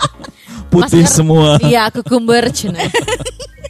[0.72, 1.60] Putih Masker- semua.
[1.60, 2.80] Iya, kukumber cina.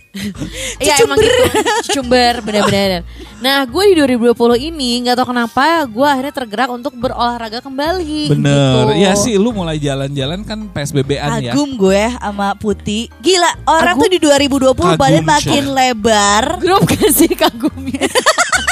[0.83, 1.43] Iya emang gitu
[1.91, 3.03] Cucumber bener-bener
[3.39, 4.35] Nah gue di 2020
[4.73, 8.95] ini nggak tahu kenapa Gue akhirnya tergerak untuk berolahraga kembali Bener.
[8.95, 8.99] gitu.
[8.99, 11.53] Ya sih lu mulai jalan-jalan kan PSBB-an ya.
[11.55, 13.07] Kagum gue sama Putih.
[13.23, 14.03] Gila, orang Kagum.
[14.03, 15.75] tuh di 2020 Kagum, badan makin Syah.
[15.77, 16.45] lebar.
[16.63, 18.07] Grup kan sih kagumnya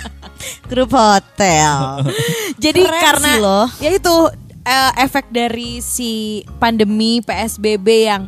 [0.71, 2.03] Grup hotel.
[2.59, 3.61] Jadi Keren karena sih lo.
[3.79, 4.15] ya itu
[4.67, 8.27] eh, efek dari si pandemi PSBB yang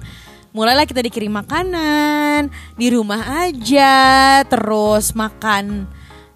[0.52, 5.87] mulailah kita dikirim makanan di rumah aja, terus makan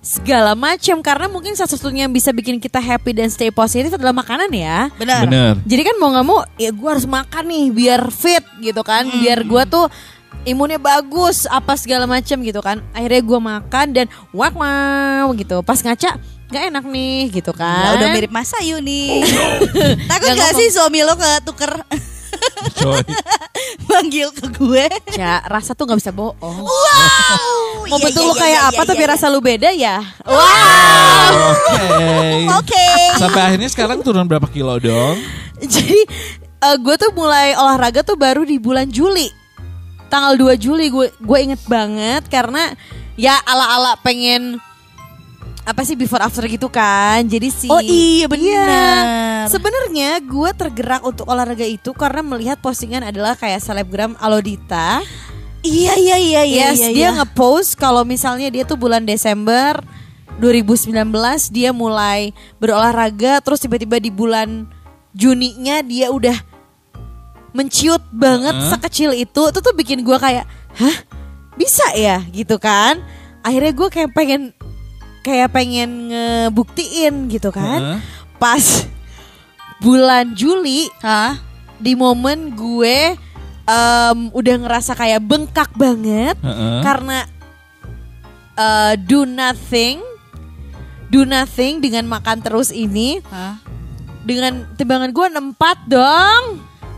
[0.02, 4.50] segala macam karena mungkin satu-satunya yang bisa bikin kita happy dan stay positif adalah makanan
[4.50, 4.90] ya.
[4.98, 5.30] Benar.
[5.30, 5.52] Bener.
[5.62, 9.46] Jadi kan mau nggak mau ya gue harus makan nih biar fit gitu kan, biar
[9.46, 9.86] gue tuh
[10.42, 12.82] imunnya bagus apa segala macam gitu kan.
[12.90, 15.62] Akhirnya gue makan dan wak wow gitu.
[15.62, 16.18] Pas ngaca
[16.50, 17.86] nggak enak nih gitu kan.
[17.86, 19.22] Lah udah mirip Mas Ayu nih.
[20.10, 20.58] Takut Nggak gak ngomong.
[20.58, 21.72] sih suami lo ketuker
[22.78, 23.02] Coy.
[23.90, 24.86] manggil ke gue?
[25.14, 26.64] Ya, rasa tuh nggak bisa bohong.
[26.64, 27.40] Wow.
[27.90, 29.98] Mau Iya, betul iya, lu iya, kayak apa tapi rasa lu beda ya?
[30.24, 31.80] Oke.
[32.62, 32.88] Oke.
[33.18, 35.18] Sampai akhirnya sekarang turun berapa kilo dong?
[35.72, 36.06] Jadi
[36.62, 39.28] gue tuh mulai olahraga tuh baru di bulan Juli.
[40.08, 42.76] Tanggal 2 Juli gue gue inget banget karena
[43.16, 44.60] ya ala-ala pengen
[45.62, 47.22] apa sih before after gitu kan.
[47.26, 49.46] Jadi si Oh iya, benar.
[49.46, 55.02] Sebenarnya gue tergerak untuk olahraga itu karena melihat postingan adalah kayak selebgram Alodita.
[55.62, 56.90] Iya iya iya iya yes, iya.
[56.90, 57.10] dia iya.
[57.22, 59.78] ngepost kalau misalnya dia tuh bulan Desember
[60.42, 60.90] 2019
[61.54, 64.66] dia mulai berolahraga terus tiba-tiba di bulan
[65.14, 66.34] Juninya dia udah
[67.54, 68.70] menciut banget Heeh.
[68.74, 70.96] sekecil itu itu tuh bikin gua kayak hah
[71.54, 72.98] bisa ya gitu kan
[73.44, 74.56] akhirnya gue kayak pengen
[75.22, 77.98] kayak pengen ngebuktiin gitu kan Heeh.
[78.36, 78.86] pas
[79.78, 81.38] bulan Juli Hah?
[81.78, 83.14] di momen gue
[83.64, 86.80] em, udah ngerasa kayak bengkak banget Heeh.
[86.82, 87.18] karena
[88.54, 90.02] eh, do nothing
[91.06, 93.62] do nothing dengan makan terus ini Hah?
[94.22, 96.42] dengan timbangan gue 64 dong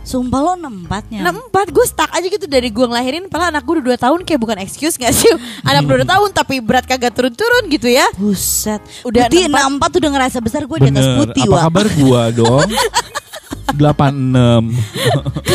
[0.05, 1.25] Sumpah lo nempatnya.
[1.25, 4.37] 64 gue stuck aja gitu dari gue ngelahirin Padahal anak gue udah 2 tahun kayak
[4.37, 5.33] bukan excuse gak sih
[5.69, 8.85] Anak udah 2 tahun tapi berat kagak turun-turun gitu ya Buset.
[9.03, 11.19] Udah enam 64 udah ngerasa besar gue di atas Bener.
[11.25, 11.63] putih Apa wah.
[11.67, 12.69] kabar gua dong?
[13.75, 13.81] 86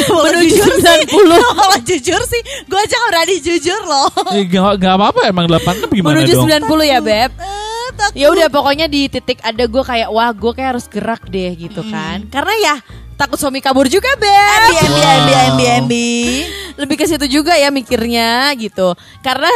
[0.09, 4.09] Kalau jujur sih, kalau jujur sih, gue aja gak berani jujur loh.
[4.33, 6.47] Eh, gak, gak apa-apa emang 86 gimana Menuju dong?
[6.67, 7.31] 90 ya Beb
[8.15, 11.83] ya udah pokoknya di titik ada gue kayak wah gue kayak harus gerak deh gitu
[11.83, 12.75] kan karena ya
[13.19, 14.31] takut suami kabur juga beb.
[14.71, 16.09] Ambi, ambi, ambi, ambi.
[16.79, 18.95] lebih ke situ juga ya mikirnya gitu.
[19.19, 19.51] Karena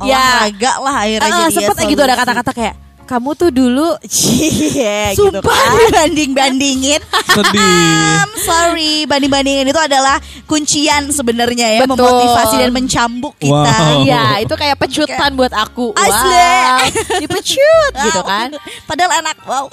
[0.00, 5.16] ya Olahraga lah akhirnya ah, jadi ya gitu ada kata-kata kayak kamu tuh dulu Cie,
[5.16, 5.80] gitu Sumpah kan.
[5.88, 7.00] dibanding-bandingin.
[7.24, 8.20] Sedih.
[8.20, 12.04] I'm sorry, banding-bandingin itu adalah kuncian sebenarnya ya, Betul.
[12.04, 13.56] memotivasi dan mencambuk kita.
[13.80, 14.04] Wow.
[14.04, 16.28] ya itu kayak pecutan buat aku Asli.
[16.28, 16.78] wow
[17.24, 18.52] dipecut gitu kan
[18.84, 19.64] Padahal enak, wow.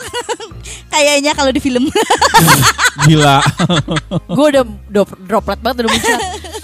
[0.93, 1.91] Kayaknya kalau di film.
[3.03, 3.43] Gila.
[4.31, 4.63] gue udah
[5.27, 6.19] droplet banget udah muncul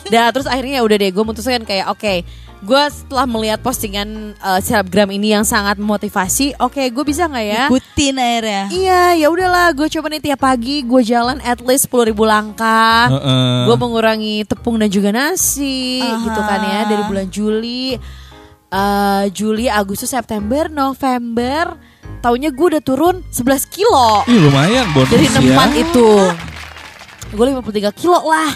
[0.08, 2.14] dan terus akhirnya ya udah deh gue memutuskan kayak oke
[2.62, 7.64] gue setelah melihat postingan uh, selebgram ini yang sangat memotivasi oke gue bisa nggak ya
[7.74, 8.64] Ikutin akhirnya.
[8.74, 13.14] Iya, ya udahlah, gue coba nih tiap pagi gue jalan at least 10.000 ribu langkah.
[13.14, 13.70] Heeh.
[13.70, 16.24] Gue mengurangi tepung dan juga nasi, Aha.
[16.26, 17.94] gitu kan ya dari bulan Juli,
[18.72, 21.78] eh Juli, Agustus, September, November.
[22.22, 25.58] Taunya gue udah turun 11 kilo Ih lumayan bonus dari ya.
[25.58, 26.10] 64 itu.
[27.34, 28.52] Gue 53 kilo lah.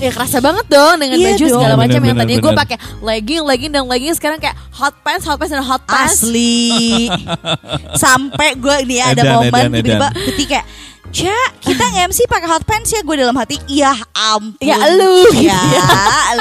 [0.00, 1.54] Ya kerasa banget dong dengan Iya baju dong.
[1.60, 5.28] segala macam yang Bener, tadinya gue pakai legging, legging dan legging sekarang kayak hot pants,
[5.28, 6.24] hot pants dan hot pants.
[6.24, 7.10] Asli.
[8.02, 10.08] Sampai gue nih ada Edan, momen tiba-tiba
[10.48, 10.66] kayak
[11.14, 13.54] Cak, kita nge-MC pakai hot pants ya gue dalam hati.
[13.70, 14.58] Ya ampun.
[14.58, 15.30] Ya, elu.
[15.46, 15.62] Ya,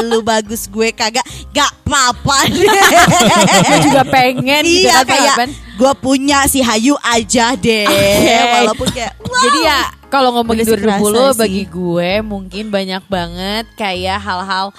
[0.01, 1.21] lu bagus gue kagak
[1.53, 2.49] gak apa-apa.
[3.69, 5.55] Gue juga pengen gitu iya kan, hot kayak pants.
[5.77, 7.85] gue punya si Hayu aja deh.
[7.85, 8.37] Oke.
[8.49, 9.41] Walaupun kayak wow.
[9.45, 9.79] Jadi ya
[10.13, 11.39] kalau ngomongin Bener sih 2020 kerasa sih.
[11.41, 14.69] bagi gue mungkin banyak banget kayak hal-hal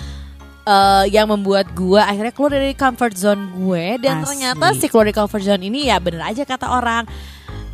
[0.63, 4.39] eh, yang membuat gue akhirnya keluar dari comfort zone gue dan Asli.
[4.39, 7.03] ternyata si keluar dari comfort zone ini ya bener aja kata orang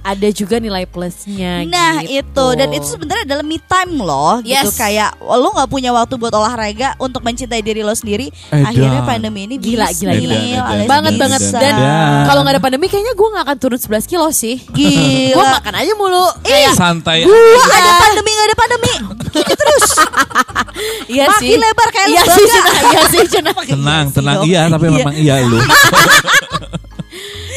[0.03, 2.25] ada juga nilai plusnya Nah gitu.
[2.25, 4.75] itu dan itu sebenarnya adalah me time loh gitu Yes.
[4.75, 8.65] kayak lo nggak punya waktu buat olahraga untuk mencintai diri lo sendiri Edan.
[8.67, 10.37] akhirnya pandemi ini Gila, gila, gila.
[10.85, 11.21] Banget bisa.
[11.21, 11.75] banget dan
[12.25, 15.33] kalau nggak ada pandemi kayaknya gue nggak akan turun 11 kilo sih Gila.
[15.33, 17.23] gue makan aja mulu kayak Santai.
[17.23, 17.37] Gua
[17.71, 18.93] ada pandemi nggak ada pandemi
[19.31, 19.87] Gini terus
[21.13, 23.51] iya Makin sih lebar kayak iya sih Cina, iya sih Cina.
[23.71, 24.37] Tenang, tenang.
[24.43, 24.95] Iya, tapi Iya.
[24.97, 25.59] memang iya lu.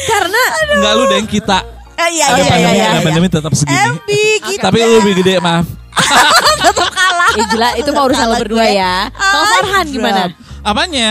[0.04, 1.58] karena Enggak lu dan kita.
[1.94, 3.78] Eh, Iya Ada iya iya pandemi, iya ada pandemi tetap segini.
[3.78, 4.08] MB
[4.44, 5.66] gitu Tapi lu lebih gede, maaf.
[6.64, 8.74] tetap kalah ya gila itu mah urusan lo Kalah berdua gue.
[8.74, 10.22] ya kalau Farhan gimana
[10.60, 11.10] Apanya?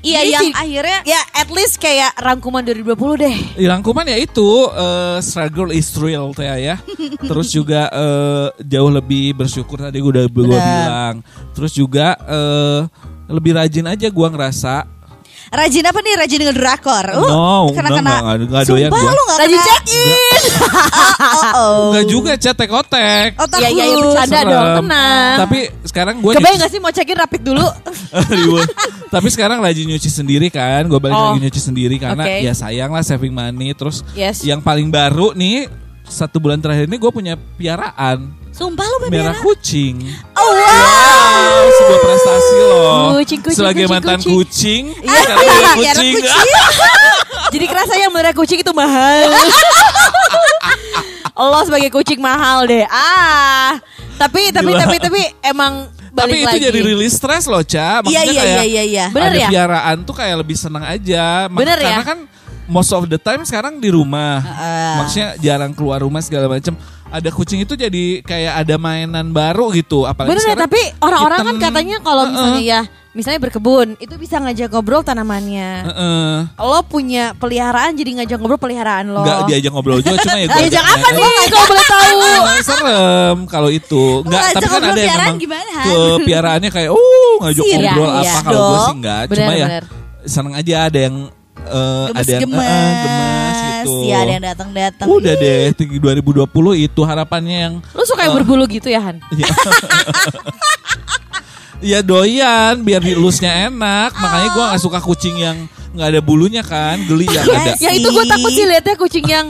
[0.00, 4.16] Iya Jadi yang sih- akhirnya ya at least kayak rangkuman 2020 deh Ya, rangkuman ya
[4.16, 6.74] itu eh, struggle is real teh ya.
[7.28, 11.14] Terus juga eh, jauh lebih bersyukur tadi gue udah gue bilang.
[11.52, 12.80] Terus juga eh,
[13.28, 15.01] lebih rajin aja gua ngerasa.
[15.52, 16.12] Rajin apa nih?
[16.16, 19.12] Rajin ngedrakor Lu No, kena no, kena nggak- nggak doyan Sumpah gua.
[19.12, 20.42] lu gak Rajin kena check in
[21.22, 23.28] Oh oh Enggak juga cetek-otek.
[23.36, 24.00] Otak Iya iya ya, lu.
[24.06, 24.48] bercanda Serem.
[24.48, 27.68] dong tenang Tapi sekarang gue Kebayang gak sih mau cekin rapid dulu.
[29.14, 31.24] Tapi sekarang lagi nyuci sendiri kan, gue balik Oh.
[31.30, 33.70] lagi nyuci sendiri karena ya sayang lah saving money.
[33.72, 34.40] Terus Yes.
[34.42, 35.68] yang paling baru nih
[36.02, 39.96] satu bulan terakhir ini gue punya piaraan Sumpah lu merah merah kucing.
[40.32, 42.92] Oh wow Wow, sebuah prestasi loh.
[43.14, 44.30] Kucing, kucing, Sebagai kucing, mantan kucing.
[44.30, 46.14] kucing, Iya, sekarang piara kucing.
[46.14, 46.48] kucing.
[47.52, 49.28] Jadi kerasa yang melihara kucing itu mahal.
[51.42, 52.82] Lo sebagai kucing mahal deh.
[52.86, 53.76] Ah.
[54.14, 54.78] Tapi tapi Gila.
[54.78, 56.62] tapi tapi emang Tapi balik itu lagi.
[56.62, 58.00] jadi rilis stres loh, Ca.
[58.00, 59.04] Maksudnya Iya iya kayak iya iya iya.
[59.08, 59.48] Bener ada ya?
[59.48, 61.48] piaraan tuh kayak lebih senang aja.
[61.48, 61.82] Bener ya?
[61.88, 62.18] Karena kan
[62.70, 64.42] most of the time sekarang di rumah.
[64.42, 64.94] Heeh.
[65.02, 66.76] Maksudnya jarang keluar rumah segala macam.
[67.12, 70.08] Ada kucing itu jadi kayak ada mainan baru gitu.
[70.08, 72.80] Apalagi Bener ya, sekarang tapi orang-orang kan katanya kalau misalnya ya,
[73.12, 75.70] misalnya berkebun, itu bisa ngajak ngobrol tanamannya.
[75.92, 76.32] Heeh.
[76.56, 79.28] Lo punya peliharaan jadi ngajak ngobrol peliharaan lo.
[79.28, 82.20] Nggak diajak ngobrol juga cuma ya gue Diajak apa nih kalau boleh tahu?
[82.62, 87.34] serem kalau itu nggak ngajak tapi kan ada yang memang gimana, ke piaraannya kayak oh
[87.42, 88.40] ngajak ngobrol iya, apa iya.
[88.40, 89.66] kalau gue sih nggak Bener, cuma ya
[90.22, 91.16] seneng aja ada yang
[91.72, 92.68] eh, ada yang Gemes-gemes.
[92.68, 95.06] eh, gemes gitu Iya ada yang datang-datang.
[95.08, 96.44] udah deh tinggi 2020
[96.78, 99.16] itu harapannya yang Lo suka yang berbulu gitu ya Han?
[101.82, 105.58] ya doyan biar dilusnya enak makanya gue nggak suka kucing yang
[105.92, 109.46] nggak ada bulunya kan geli yang ada Ya itu gue takut sih liatnya kucing yang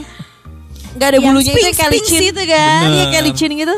[0.93, 2.81] nggak ada Yang bulunya itu kayak licin itu kan.
[2.83, 2.93] Bener.
[2.93, 3.75] Iya kayak licin gitu.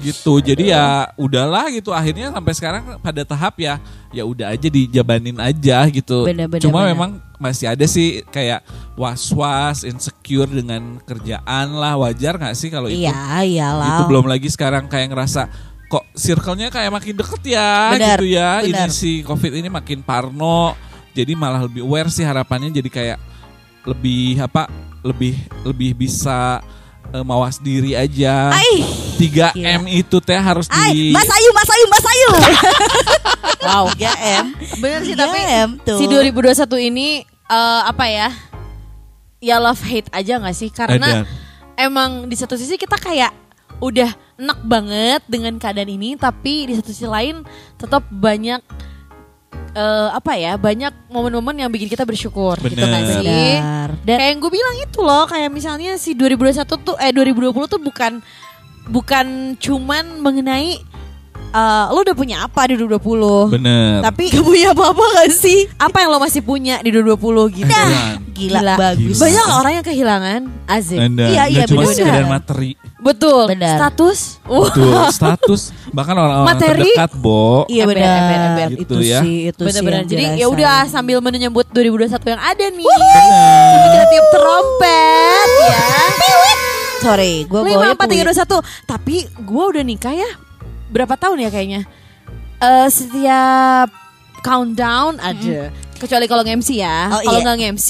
[0.00, 0.38] Gitu.
[0.40, 1.90] Jadi ya udahlah gitu.
[1.90, 3.82] Akhirnya sampai sekarang pada tahap ya
[4.14, 6.24] ya udah aja dijabanin aja gitu.
[6.24, 6.92] Bener, bener, cuma bener.
[6.94, 8.64] memang masih ada sih kayak
[8.98, 11.98] was was insecure dengan kerjaan lah.
[11.98, 13.04] Wajar nggak sih kalau itu?
[13.04, 14.00] Iya iyalah.
[14.00, 15.50] itu belum lagi sekarang kayak ngerasa
[15.88, 18.50] kok circle-nya kayak makin deket ya Benar, gitu ya.
[18.60, 18.90] Ini benar.
[18.92, 20.76] si covid ini makin parno
[21.18, 22.70] jadi malah lebih aware sih harapannya.
[22.70, 23.18] Jadi kayak
[23.82, 24.70] lebih apa
[25.02, 25.34] lebih
[25.66, 26.62] lebih bisa
[27.12, 28.52] eh, mawas diri aja.
[29.18, 32.30] 3 m itu teh harus Ay, di Mas Ayu, Mas Ayu, Mas Ayu.
[33.58, 33.90] Wow.
[33.92, 34.00] 3
[34.40, 34.46] M.
[34.80, 35.98] Bener sih 3 tapi M tuh.
[35.98, 38.30] si 2021 ini eh, apa ya?
[39.42, 40.70] Ya love hate aja gak sih?
[40.72, 41.26] Karena Edan.
[41.76, 43.34] emang di satu sisi kita kayak
[43.78, 47.42] udah enak banget dengan keadaan ini, tapi di satu sisi lain
[47.76, 48.62] tetap banyak
[49.72, 50.54] eh, apa ya?
[50.54, 52.92] Banyak momen-momen yang bikin kita bersyukur gitu Bener.
[52.92, 53.26] gak sih?
[53.56, 53.88] Benar.
[54.04, 57.80] Dan kayak yang gue bilang itu loh, kayak misalnya si 2021 tuh eh 2020 tuh
[57.80, 58.12] bukan
[58.88, 59.26] bukan
[59.60, 60.80] cuman mengenai
[61.48, 63.52] eh, lo udah punya apa di 2020.
[63.52, 65.68] bener Tapi Gak punya apa-apa gak sih?
[65.76, 67.68] apa yang lo masih punya di 2020 gitu?
[67.68, 68.27] Edan.
[68.38, 68.74] Gila, Gila.
[68.78, 69.10] bagus.
[69.10, 69.20] Gila.
[69.20, 70.96] Banyak orang yang kehilangan Azik.
[70.96, 71.28] Edan.
[71.28, 73.50] Iya, iya, cuma sekedar materi Betul.
[73.50, 73.76] Benar.
[73.76, 74.18] Status.
[74.46, 76.82] Tuh status bahkan orang-orang Materi.
[76.90, 78.68] terdekat bo Iya benar.
[78.68, 79.18] Gitu itu ya.
[79.20, 80.02] sih, itu Bener-bener.
[80.02, 80.10] sih.
[80.10, 82.86] Jadi ya udah sambil menyambut 2021 yang ada nih.
[82.86, 85.86] Sambil kita tiup trompet ya.
[86.98, 88.58] Sorry, gue Lima bawa empat tiga dua satu.
[88.82, 90.30] Tapi gue udah nikah ya.
[90.88, 91.86] Berapa tahun ya kayaknya?
[92.58, 93.88] Eh setiap
[94.40, 95.70] countdown ada.
[95.98, 97.10] Kecuali kalau nge-MC ya.
[97.10, 97.44] Oh, kalau iya.
[97.44, 97.88] nggak nge-MC,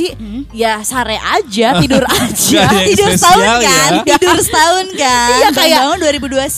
[0.51, 2.65] ya sare aja, tidur aja.
[2.83, 3.57] Tidur setahun ya.
[3.61, 3.91] kan?
[4.09, 5.31] Tidur setahun kan?
[5.35, 6.49] Iya, kayak- Bangun 2021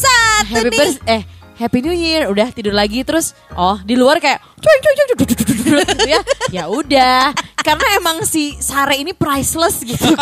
[0.46, 0.94] Happy nih.
[1.08, 1.22] eh
[1.56, 5.16] Happy New Year, udah tidur lagi terus oh di luar kayak cuy cuy cuy cuy,
[5.18, 6.20] cuy, cuy, cuy, cuy, gitu ya.
[6.48, 10.08] Ya udah, karena emang si Sare ini priceless gitu.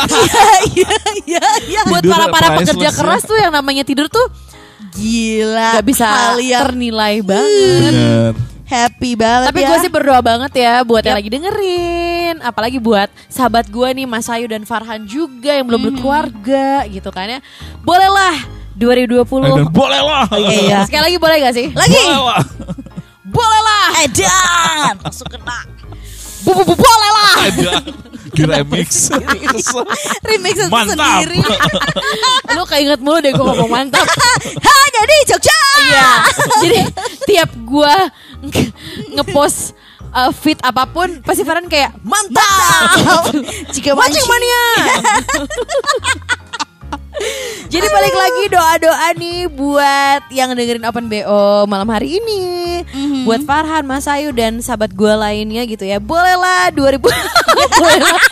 [0.74, 0.90] Iya,
[1.22, 1.80] iya, iya.
[1.86, 2.92] Buat Tidur para para pekerja ya.
[2.92, 4.26] keras tuh yang namanya tidur tuh
[4.90, 5.78] Gila.
[5.78, 7.92] gak bisa Hal yang ternilai banget.
[7.92, 8.32] bener
[8.68, 9.68] happy banget Tapi ya.
[9.72, 14.28] gue sih berdoa banget ya buat yang lagi dengerin, apalagi buat sahabat gue nih Mas
[14.28, 17.40] Ayu dan Farhan juga yang belum berkeluarga gitu kan ya.
[17.80, 18.36] Bolehlah
[18.76, 19.24] 2020.
[19.24, 20.84] Edan, boleh lah Iya.
[20.86, 21.66] Sekali lagi boleh gak sih?
[21.72, 21.96] Lagi.
[21.96, 22.42] boleh lah
[23.28, 23.86] Boleh lah.
[24.04, 24.94] Edan.
[25.04, 25.58] Langsung kena.
[26.44, 27.34] Bu, bu, bu, boleh lah.
[27.50, 27.82] Edan.
[28.38, 29.10] Di remix
[30.28, 31.26] Remix Mantap.
[31.26, 31.42] sendiri.
[32.54, 34.06] Lu keinget mulu deh gue ngomong mantap.
[34.66, 35.58] Hanya di Jogja.
[35.80, 36.10] Iya.
[36.62, 36.78] Jadi
[37.26, 37.94] tiap gue
[38.44, 38.70] nge-
[39.12, 39.74] ngepost
[40.10, 43.34] uh, feed apa pun pasti Farhan kayak Mantap.
[43.68, 44.64] Jika Mancing mania.
[47.68, 52.80] Jadi balik lagi doa-doa nih buat yang dengerin Open BO malam hari ini.
[52.88, 53.28] Mm-hmm.
[53.28, 56.00] Buat Farhan, Mas Ayu dan sahabat gue lainnya gitu ya.
[56.00, 56.96] Bolehlah 2000
[57.82, 58.24] bolehlah.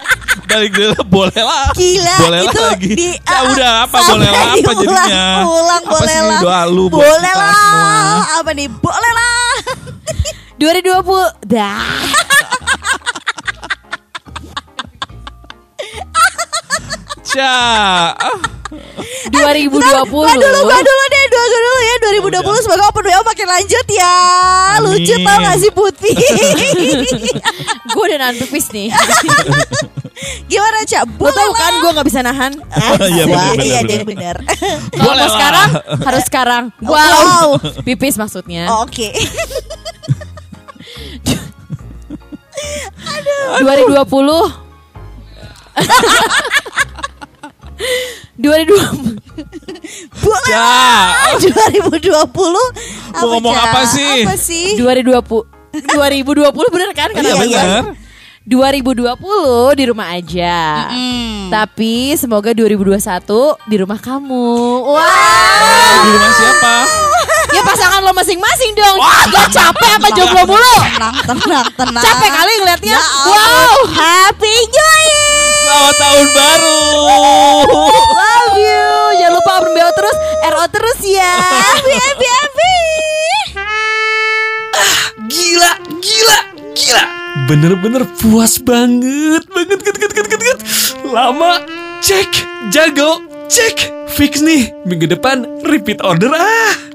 [0.46, 1.68] balik dulu bolehlah.
[1.76, 2.96] Gila bolehlah itu lagi.
[2.96, 5.44] di uh, udah apa bolehlah apa ulang, jadinya?
[5.44, 6.40] Ulang apa bolehlah.
[6.40, 8.40] Sih doa lu bolehlah.
[8.40, 8.72] Apa nih?
[8.72, 9.52] Bolehlah.
[10.64, 11.84] 2020 dah.
[17.26, 18.16] Ciao.
[18.16, 18.55] Ah.
[19.30, 19.36] 2020.
[19.36, 19.66] Eh,
[20.06, 21.94] gua dulu, gua dulu deh, gua dulu ya
[22.42, 24.16] 2020 semoga open WO makin lanjut ya.
[24.78, 24.90] Amin.
[24.92, 26.16] Lucu tau gak sih Putih?
[27.92, 28.90] gue udah nahan pipis nih.
[30.50, 31.04] Gimana Cak?
[31.20, 32.52] Boleh tau kan gue gak bisa nahan
[33.12, 34.40] iya, iya bener, Iya jadi bener
[34.96, 35.68] Gue mau sekarang
[36.08, 37.60] harus sekarang Wow, wow.
[37.84, 39.28] Pipis maksudnya oh, Oke okay.
[43.60, 43.60] Aduh.
[43.60, 44.56] 2020
[48.36, 49.16] 2020
[50.22, 51.36] Boleh Ca lah.
[51.40, 52.12] 2020
[53.16, 54.24] Mau ngomong apa sih?
[54.24, 54.76] Apa sih?
[54.80, 55.56] 2020
[55.92, 57.46] 2020 bener kan Iya, gue?
[57.48, 57.62] iya.
[57.84, 58.06] bener
[58.46, 60.86] 2020 di rumah aja.
[60.86, 61.50] Hmm.
[61.50, 62.94] Tapi semoga 2021
[63.66, 64.46] di rumah kamu.
[64.86, 65.98] Wah.
[66.06, 66.74] Di rumah siapa?
[67.50, 68.96] Ya pasangan lo masing-masing dong.
[69.34, 70.74] Gak capek apa jomblo mulu?
[70.78, 72.04] Tenang, tenang, tenang.
[72.06, 72.94] Capek kali ngeliatnya.
[72.94, 73.78] Ya wow.
[73.90, 75.25] Happy New Year.
[75.66, 76.78] Selamat tahun baru.
[78.14, 78.86] Love you.
[79.18, 81.32] Jangan lupa open BO terus, RO terus ya.
[81.42, 82.74] Happy, happy, happy.
[85.26, 86.38] Gila, gila,
[86.70, 87.04] gila.
[87.50, 90.58] Bener-bener puas banget, banget, banget, banget, banget, banget.
[91.02, 91.66] Lama,
[91.98, 92.30] cek,
[92.70, 93.90] jago, cek.
[94.06, 96.85] Fix nih, minggu depan repeat order ah.